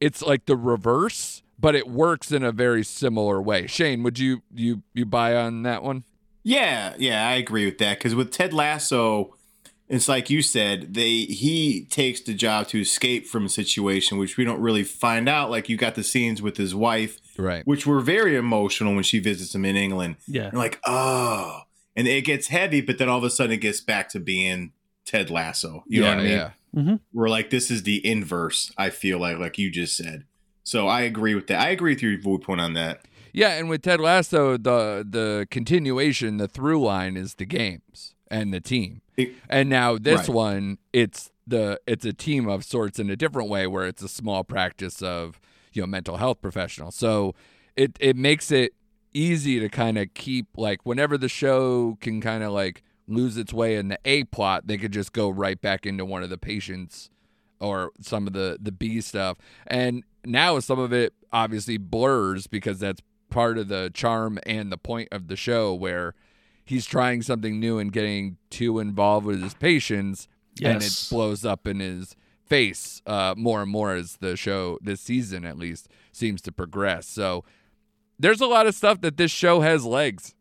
[0.00, 3.66] it's like the reverse, but it works in a very similar way.
[3.66, 6.04] Shane, would you you you buy on that one?
[6.42, 7.98] Yeah, yeah, I agree with that.
[7.98, 9.34] Because with Ted Lasso,
[9.88, 14.36] it's like you said, they he takes the job to escape from a situation, which
[14.36, 15.50] we don't really find out.
[15.50, 17.66] Like you got the scenes with his wife, Right.
[17.66, 20.16] which were very emotional when she visits him in England.
[20.26, 21.62] yeah, You're like, oh,
[21.96, 24.72] and it gets heavy, but then all of a sudden it gets back to being
[25.04, 25.84] Ted Lasso.
[25.86, 26.32] You yeah, know what I mean?
[26.32, 26.50] Yeah.
[26.76, 26.94] Mm-hmm.
[27.12, 28.72] We're like, this is the inverse.
[28.78, 30.24] I feel like, like you just said.
[30.62, 31.60] So I agree with that.
[31.60, 33.06] I agree with your viewpoint on that.
[33.32, 38.52] Yeah, and with Ted Lasso, the the continuation, the through line is the games and
[38.52, 39.02] the team.
[39.16, 40.28] It- and now this Right.
[40.28, 44.08] one, it's the it's a team of sorts in a different way where it's a
[44.08, 45.40] small practice of,
[45.72, 46.94] you know, mental health professionals.
[46.94, 47.34] So
[47.76, 48.72] it it makes it
[49.12, 53.52] easy to kind of keep like whenever the show can kind of like lose its
[53.52, 56.38] way in the A plot, they could just go right back into one of the
[56.38, 57.10] patients
[57.60, 59.36] or some of the the B stuff.
[59.66, 64.78] And now some of it obviously blurs because that's part of the charm and the
[64.78, 66.14] point of the show where
[66.64, 70.28] he's trying something new and getting too involved with his patients
[70.62, 75.00] and it blows up in his face uh, more and more as the show this
[75.00, 77.06] season at least seems to progress.
[77.06, 77.44] So
[78.18, 80.34] there's a lot of stuff that this show has legs,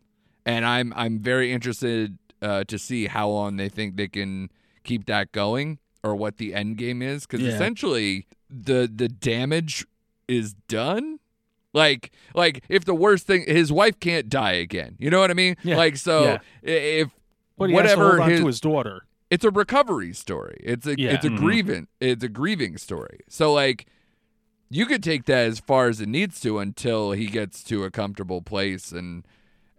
[0.46, 4.50] and I'm I'm very interested uh, to see how long they think they can
[4.84, 7.54] keep that going or what the end game is because Yeah.
[7.54, 9.86] essentially the the damage
[10.28, 11.20] is done.
[11.74, 15.36] Like like if the worst thing his wife can't die again, you know what I
[15.36, 15.56] mean?
[15.64, 15.78] Yeah.
[15.78, 16.38] Like so Yeah.
[16.64, 17.10] if
[17.58, 19.02] but he whatever has to hold on his, to his daughter.
[19.30, 20.60] it's a recovery story.
[20.64, 21.12] It's a Yeah.
[21.14, 21.38] it's a Mhm.
[21.38, 23.20] grieving it's a grieving story.
[23.28, 23.86] So like
[24.72, 27.92] you could take that as far as it needs to until he gets to a
[27.92, 29.26] comfortable place and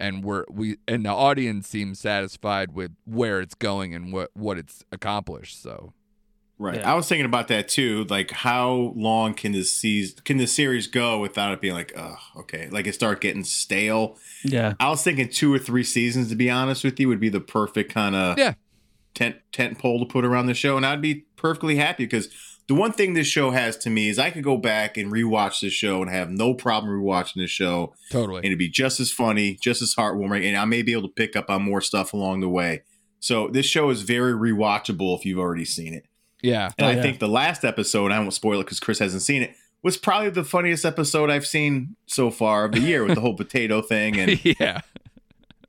[0.01, 4.59] and we're we and the audience seems satisfied with where it's going and what what
[4.59, 5.62] it's accomplished.
[5.62, 5.92] So
[6.59, 6.74] Right.
[6.74, 6.92] Yeah.
[6.92, 8.05] I was thinking about that too.
[8.11, 12.18] Like, how long can this season, can the series go without it being like, oh,
[12.40, 14.18] okay, like it start getting stale?
[14.44, 17.30] Yeah, I was thinking two or three seasons, to be honest with you, would be
[17.30, 18.55] the perfect kind of Yeah.
[19.14, 22.28] tent tent pole to put around the show, and I'd be perfectly happy because
[22.71, 25.61] the one thing this show has to me is I could go back and rewatch
[25.61, 28.37] this show and have no problem rewatching this show Totally.
[28.39, 31.14] and it'd be just as funny, just as heartwarming, and I may be able to
[31.14, 32.83] pick up on more stuff along the way.
[33.18, 36.05] So this show is very rewatchable if you've already seen it.
[36.43, 36.71] Yeah.
[36.79, 37.03] And Oh, I yeah.
[37.03, 39.53] think the last episode, I won't spoil it because Chris hasn't seen it,
[39.83, 43.35] was probably the funniest episode I've seen so far of the year with the whole
[43.37, 44.83] potato thing and yeah.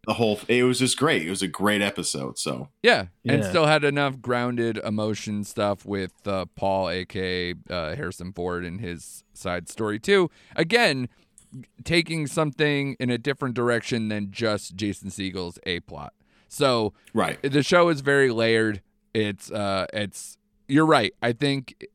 [0.08, 0.40] The whole.
[0.48, 1.28] It was just great.
[1.28, 2.40] It was a great episode.
[2.40, 8.34] So Yeah, and still had enough grounded emotion stuff with uh, Paul, aka uh, Harrison
[8.34, 10.32] Ford, and his side story too.
[10.56, 11.08] Again,
[11.84, 16.14] taking something in a different direction than just Jason Segel's a plot.
[16.48, 18.82] So right, the show is very layered.
[19.14, 20.38] It's uh, it's
[20.68, 21.14] you're right.
[21.22, 21.86] I think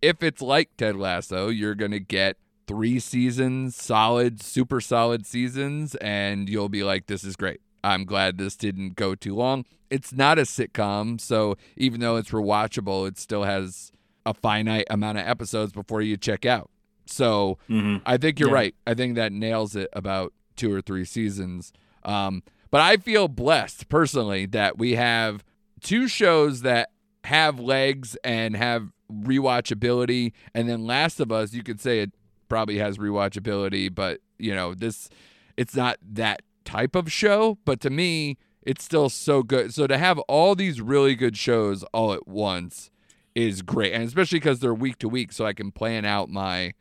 [0.00, 2.36] if it's like Ted Lasso, you're gonna get
[2.66, 7.60] three seasons, solid, super solid seasons, and you'll be like, this is great.
[7.84, 9.64] I'm glad this didn't go too long.
[9.90, 13.92] It's not a sitcom, so even though it's rewatchable, it still has
[14.24, 16.68] a finite amount of episodes before you check out.
[17.06, 18.54] So hmm I think you're Yeah.
[18.54, 18.74] right.
[18.86, 21.72] I think that nails it about two or three seasons.
[22.04, 22.42] Um,
[22.72, 25.44] but I feel blessed personally that we have
[25.80, 26.90] two shows that
[27.22, 32.12] have legs and have rewatchability, and then Last of Us, you could say it
[32.48, 35.08] probably has rewatchability, but you know this,
[35.56, 37.58] it's not that type of show.
[37.64, 39.72] But to me, it's still so good.
[39.74, 42.90] So to have all these really good shows all at once
[43.34, 46.72] is great, and especially because they're week to week, so I can plan out my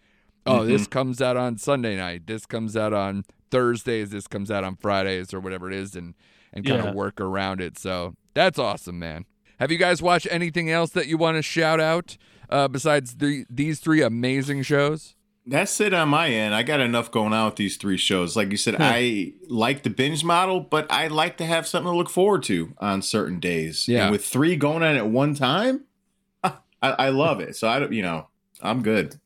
[0.47, 2.27] oh, this comes out on Sunday night.
[2.27, 4.11] This comes out on Thursdays.
[4.11, 6.13] This comes out on Fridays or whatever it is, and
[6.53, 6.89] and kind Yeah.
[6.89, 7.77] of work around it.
[7.77, 9.25] So that's awesome, man.
[9.59, 12.17] Have you guys watched anything else that you want to shout out
[12.49, 15.14] uh, besides the, these three amazing shows?
[15.47, 16.55] That's it on my end.
[16.55, 18.35] I got enough going on with these three shows.
[18.35, 21.95] Like you said, I like the binge model, but I like to have something to
[21.95, 23.87] look forward to on certain days.
[23.87, 24.03] Yeah.
[24.03, 25.85] And with three going on at one time,
[26.43, 27.55] I, I love it.
[27.55, 28.27] So I don't, you know,
[28.61, 29.19] I'm good.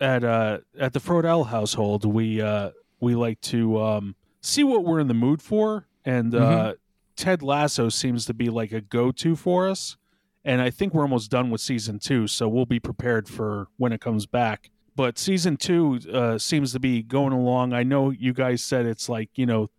[0.00, 5.00] at uh at the Frodell household, we uh we like to um see what we're
[5.00, 6.74] in the mood for, and uh
[7.14, 9.96] Ted Lasso seems to be like a go-to for us.
[10.44, 13.92] And I think we're almost done with season two, so we'll be prepared for when
[13.92, 14.70] it comes back.
[14.98, 17.72] But season two uh, seems to be going along.
[17.72, 19.70] I know you guys said it's like you know,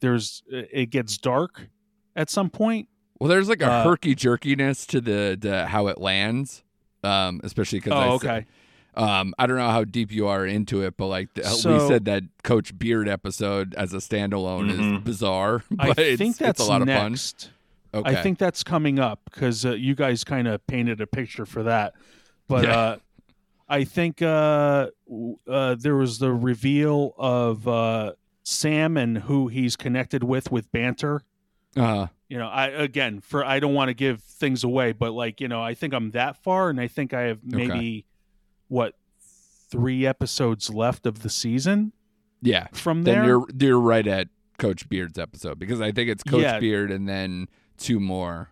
[0.00, 1.68] there's it gets dark
[2.16, 2.88] at some point.
[3.20, 6.64] Well, there's like a Uh, herky jerkiness to the, the how it lands,
[7.04, 8.26] um, especially because Oh, I okay.
[8.96, 11.78] said, um, I don't know how deep you are into it, but like the, we
[11.86, 15.04] said that Coach Beard episode as a standalone is Mhm.
[15.04, 17.44] bizarre, I but it's, think that's it's a lot next.
[17.44, 17.50] of
[17.92, 18.00] fun.
[18.10, 18.18] Okay.
[18.18, 21.62] I think that's coming up because uh, you guys kind of painted a picture for
[21.62, 21.94] that.
[22.48, 22.76] But Yeah.
[22.76, 22.96] uh,
[23.68, 24.88] I think uh,
[25.48, 28.12] uh, there was the reveal of uh,
[28.42, 31.22] Sam and who he's connected with with banter.
[31.76, 35.40] uh, You know, I again for I don't want to give things away, but like
[35.40, 37.66] you know, I think I'm that far, and I think I have Okay.
[37.66, 38.04] maybe
[38.68, 38.94] what
[39.70, 41.92] three episodes left of the season
[42.42, 42.66] yeah.
[42.72, 43.16] from there.
[43.16, 46.60] Then you're you're right at Coach Beard's episode because I think it's Coach Yeah.
[46.60, 47.48] Beard and then
[47.78, 48.50] two more.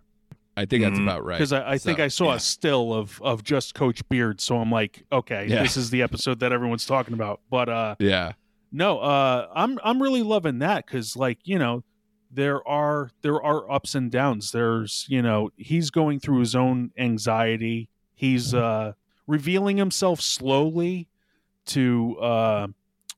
[0.56, 1.02] I think that's Mhm.
[1.04, 1.38] about right.
[1.38, 2.34] because I, I think I saw yeah.
[2.36, 5.62] a still of of just Coach Beard, so I'm like, okay, Yeah.
[5.62, 7.40] this is the episode that everyone's talking about.
[7.50, 8.32] But uh, yeah,
[8.70, 11.84] no, uh, I'm I'm really loving that because like you know,
[12.30, 14.50] there are there are ups and downs.
[14.52, 17.88] There's you know he's going through his own anxiety.
[18.14, 18.92] He's uh,
[19.26, 21.08] revealing himself slowly
[21.66, 22.66] to uh,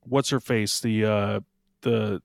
[0.03, 1.41] what's her face the uh,
[1.81, 2.23] the,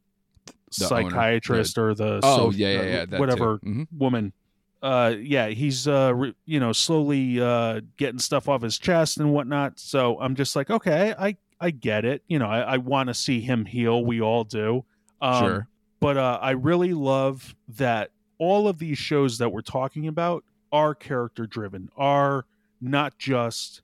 [0.77, 3.17] The owner, psychiatrist or the Oh so- yeah, yeah, uh, yeah.
[3.19, 3.57] Whatever.
[3.59, 3.87] Mhm.
[3.97, 4.33] woman
[4.81, 9.33] uh yeah he's uh re- you know slowly uh getting stuff off his chest and
[9.33, 13.07] whatnot so i'm just like okay i i get it you know i, I want
[13.07, 14.85] to see him heal we all do
[15.21, 15.67] um, Sure.
[15.99, 20.95] but uh i really love that all of these shows that we're talking about are
[20.95, 22.45] character driven are
[22.79, 23.81] not just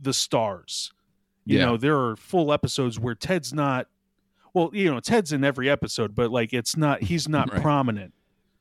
[0.00, 0.92] the stars
[1.44, 1.64] you Yeah.
[1.66, 3.88] know there are full episodes where ted's not
[4.54, 7.60] well you know ted's in every episode but like it's not he's not Right.
[7.60, 8.12] prominent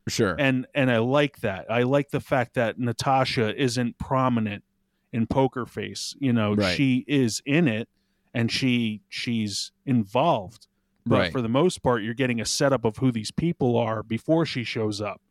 [0.07, 0.35] Sure.
[0.39, 1.65] and and I like that.
[1.69, 4.63] I like the fact that Natasha isn't prominent
[5.13, 6.15] in Poker Face.
[6.19, 6.75] You know, Right.
[6.75, 7.89] she is in it
[8.33, 10.67] and she she's involved.
[11.05, 11.31] But right.
[11.31, 14.63] for the most part, you're getting a setup of who these people are before she
[14.65, 15.21] shows up.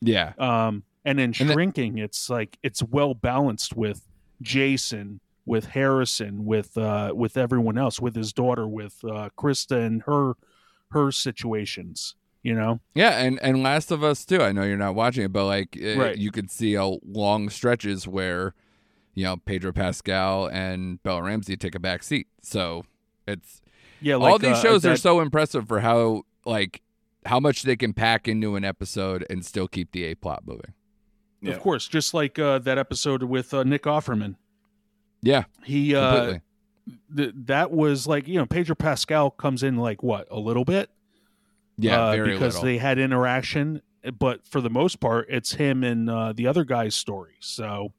[0.00, 0.32] yeah.
[0.38, 4.08] Um, and then And shrinking, it's like it's well balanced with
[4.40, 10.02] Jason, with Harrison, with uh, with everyone else, with his daughter, with uh, Christa and
[10.06, 10.34] her
[10.92, 12.14] her situations.
[12.44, 14.40] You know, Yeah, and and Last of Us too.
[14.42, 16.16] I know you're not watching it, but like eh, Right.
[16.18, 18.54] you could see a long stretches where,
[19.14, 22.26] you know, Pedro Pascal and Bella Ramsey take a back seat.
[22.42, 22.84] So
[23.26, 23.62] it's
[24.02, 24.16] yeah.
[24.16, 26.82] all these uh, shows are that- so impressive for how like
[27.24, 30.74] how much they can pack into an episode and still keep the A plot moving.
[31.40, 31.52] Yeah.
[31.54, 34.36] Of course, just like uh, that episode with uh, Nick Offerman.
[35.22, 36.40] Yeah, He uh, completely.
[37.16, 40.90] th- that was like you know Pedro Pascal comes in like what a little bit
[41.76, 42.62] yeah, uh, very because little.
[42.62, 43.82] they had interaction,
[44.18, 47.34] but for the most part, it's him and uh, the other guy's story.
[47.40, 47.92] So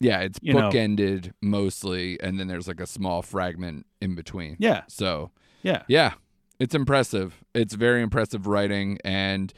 [0.00, 0.70] yeah, it's you know.
[0.70, 4.56] bookended mostly, and then there's like a small fragment in between.
[4.58, 5.30] yeah, So
[5.62, 6.14] yeah, Yeah,
[6.58, 7.44] it's impressive.
[7.54, 9.52] It's very impressive writing, and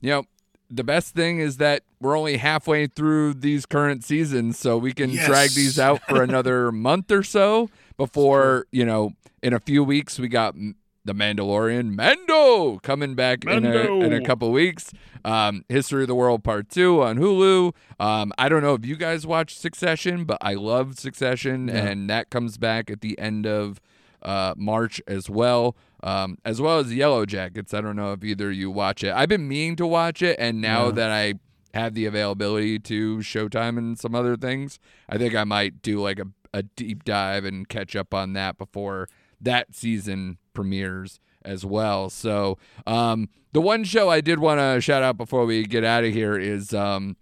[0.00, 0.24] you know
[0.70, 5.10] the best thing is that we're only halfway through these current seasons, so we can
[5.10, 5.26] Yes.
[5.26, 9.12] drag these out for another month or so before you know.
[9.42, 14.12] In a few weeks, we got M- the Mandalorian Mando coming back in a, in
[14.12, 14.92] a couple weeks.
[15.24, 17.74] Um, History of the World Part Two on Hulu.
[18.00, 21.86] Um, I don't know if you guys watch Succession, but I love Succession, Yeah.
[21.86, 23.80] and that comes back at the end of
[24.22, 27.74] uh, March as well, um, as well as Yellowjackets.
[27.74, 29.12] I don't know if either of you watch it.
[29.12, 30.92] I've been meaning to watch it, and now Yeah.
[30.92, 31.34] that I
[31.74, 34.78] have the availability to Showtime and some other things,
[35.08, 38.58] I think I might do like a, a deep dive and catch up on that
[38.58, 39.08] before
[39.42, 42.10] that season premieres as well.
[42.10, 46.04] So, um, the one show I did want to shout out before we get out
[46.04, 47.16] of here is um,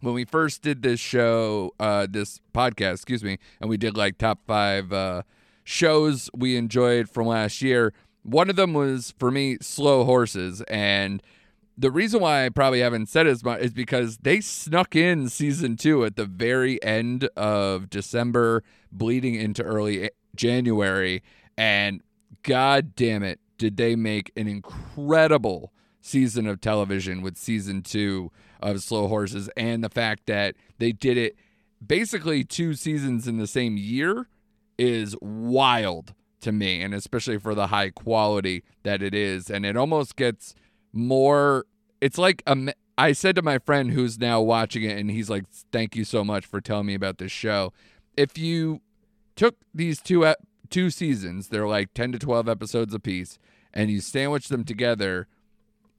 [0.00, 4.18] when we first did this show, uh, this podcast, excuse me, and we did like
[4.18, 5.22] top five uh,
[5.64, 7.92] shows we enjoyed from last year.
[8.22, 11.22] One of them was for me, Slow Horses, and
[11.76, 15.76] the reason why I probably haven't said as much is because they snuck in season
[15.76, 21.22] two at the very end of December, bleeding into early January,
[21.58, 22.00] and
[22.44, 28.30] god damn it, did they make an incredible season of television with season two
[28.60, 31.36] of Slow Horses, and the fact that they did it
[31.84, 34.28] basically two seasons in the same year
[34.78, 39.76] is wild to me, and especially for the high quality that it is, and it
[39.76, 40.54] almost gets
[40.92, 41.66] more.
[42.00, 42.54] It's like a.
[42.54, 46.04] me- I said to my friend who's now watching it, and he's like, "Thank you
[46.04, 47.72] so much for telling me about this show."
[48.16, 48.80] If you
[49.36, 50.24] took these two
[50.70, 53.38] two seasons, they're like ten to twelve episodes apiece,
[53.72, 55.26] and you sandwich them together,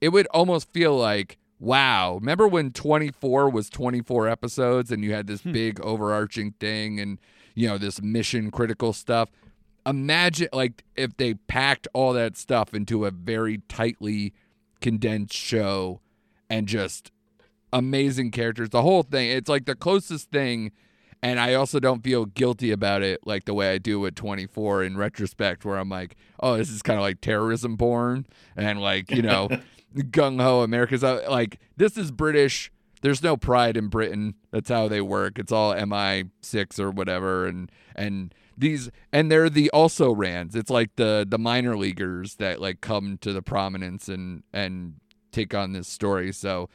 [0.01, 2.15] it would almost feel like, wow.
[2.15, 5.51] Remember when twenty four was twenty four episodes, and you had this hmm.
[5.51, 7.19] big overarching thing, and
[7.55, 9.29] you know this mission critical stuff.
[9.85, 14.33] Imagine like if they packed all that stuff into a very tightly
[14.81, 15.99] condensed show
[16.49, 17.11] and just
[17.71, 18.69] amazing characters.
[18.69, 20.71] The whole thing, it's like the closest thing.
[21.21, 24.83] And I also don't feel guilty about it like the way I do with 24
[24.83, 28.25] in retrospect, where I'm like, oh, this is kind of like terrorism porn.
[28.55, 29.49] And like, you know,
[29.95, 31.03] gung ho America's.
[31.03, 32.71] Uh, like, this is British.
[33.01, 34.35] There's no pride in Britain.
[34.51, 35.39] That's how they work.
[35.39, 37.45] It's all MI6 or whatever.
[37.45, 40.55] And, and, these and they're the also rans.
[40.55, 44.95] It's like the the minor leaguers that like come to the prominence and and
[45.31, 46.33] take on this story.
[46.33, 46.69] So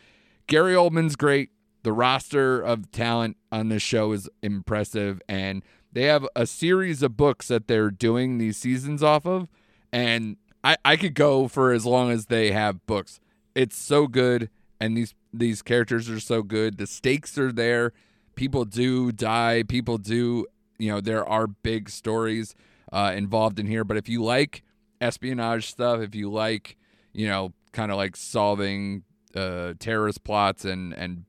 [0.46, 1.50] Gary Oldman's great.
[1.84, 5.62] The roster of talent on this show is impressive, and
[5.92, 9.48] they have a series of books that they're doing these seasons off of.
[9.92, 13.20] And I, I could go for as long as they have books.
[13.54, 14.48] It's so good,
[14.80, 16.78] and these these characters are so good.
[16.78, 17.92] The stakes are there.
[18.34, 19.62] People do die.
[19.62, 20.46] People do,
[20.78, 22.54] you know, there are big stories
[22.92, 23.84] uh, involved in here.
[23.84, 24.62] But if you like
[25.02, 26.78] espionage stuff, if you like,
[27.12, 29.04] you know, kind of like solving
[29.36, 31.26] uh, terrorist plots and and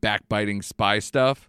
[0.00, 1.48] backbiting spy stuff,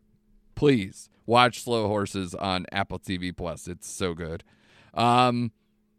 [0.56, 3.68] please watch Slow Horses on Apple TV Plus.
[3.68, 4.44] It's so good.
[4.94, 5.52] Um,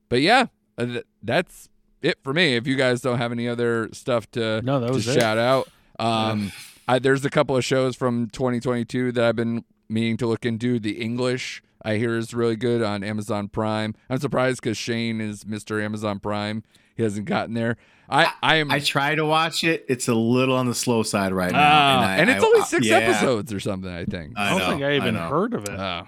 [0.09, 0.47] but yeah,
[0.77, 1.69] uh, th- that's
[2.03, 2.57] it for me.
[2.57, 5.19] If you guys don't have any other stuff to No, that was it.
[5.21, 6.51] shout out, um,
[6.89, 10.79] I, there's a couple of shows from 2022 that I've been meaning to look into.
[10.81, 13.95] The English I hear is really good on Amazon Prime.
[14.11, 15.83] I'm surprised because Shane is Mr.
[15.83, 16.65] Amazon Prime.
[17.01, 17.79] He hasn't gotten there.
[18.11, 18.71] I I am.
[18.71, 19.87] I try to watch it.
[19.89, 22.61] It's a little on the slow side right now, Ah, I- and it's I- only
[22.61, 23.91] I- six yeah, episodes or something.
[23.91, 24.35] I think.
[24.37, 25.29] I, I don't know, think I even know.
[25.29, 25.71] heard of it.
[25.81, 26.03] Uh,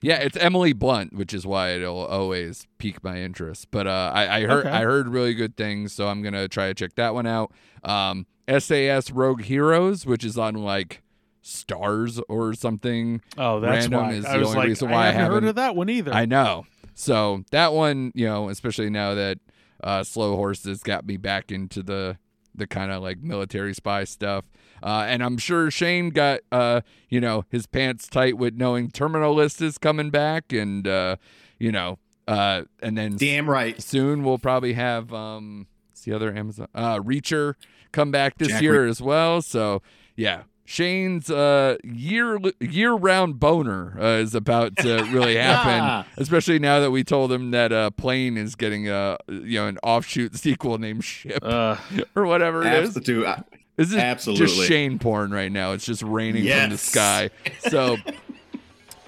[0.00, 3.68] yeah, it's Emily Blunt, which is why it'll always pique my interest.
[3.70, 4.74] But uh, I, I heard Okay.
[4.76, 7.52] I heard really good things, so I'm gonna try to check that one out.
[7.84, 11.02] Um, SAS Rogue Heroes, which is on like
[11.42, 13.20] Stars or something.
[13.38, 15.32] oh, that's random why is I the was only like, reason why I haven't heard
[15.34, 16.12] haven't- of that one either.
[16.12, 16.66] I know.
[16.94, 19.38] So that one, you know, especially now that
[19.82, 22.18] uh, Slow Horses got me back into the
[22.54, 24.44] the kind of like military spy stuff.
[24.82, 29.34] Uh, and I'm sure Shane got uh, you know, his pants tight with knowing Terminal
[29.34, 31.16] List is coming back and uh,
[31.58, 33.80] you know, uh, and then Damn right.
[33.80, 35.66] soon we'll probably have um
[36.04, 37.54] the other Amazon uh Reacher
[37.92, 39.40] come back this Jack year as well.
[39.40, 39.82] So
[40.16, 40.42] yeah.
[40.64, 46.90] Shane's uh, year year round boner uh, is about to really happen, especially now that
[46.90, 51.04] we told him that uh, Plane is getting a you know an offshoot sequel named
[51.04, 51.76] Ship uh,
[52.14, 52.96] or whatever it is.
[52.96, 53.34] Absolutely.
[53.76, 54.46] This is absolutely.
[54.46, 55.72] just Shane porn right now.
[55.72, 57.30] It's just raining from the sky.
[57.70, 57.96] So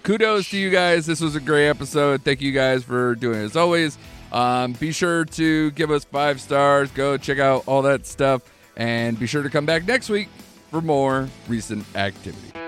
[0.02, 1.06] kudos to you guys.
[1.06, 2.22] This was a great episode.
[2.22, 3.98] Thank you guys for doing it as always.
[4.32, 6.90] Um, be sure to give us five stars.
[6.90, 8.42] Go check out all that stuff.
[8.76, 10.28] And be sure to come back next week
[10.74, 12.63] for more recent activity.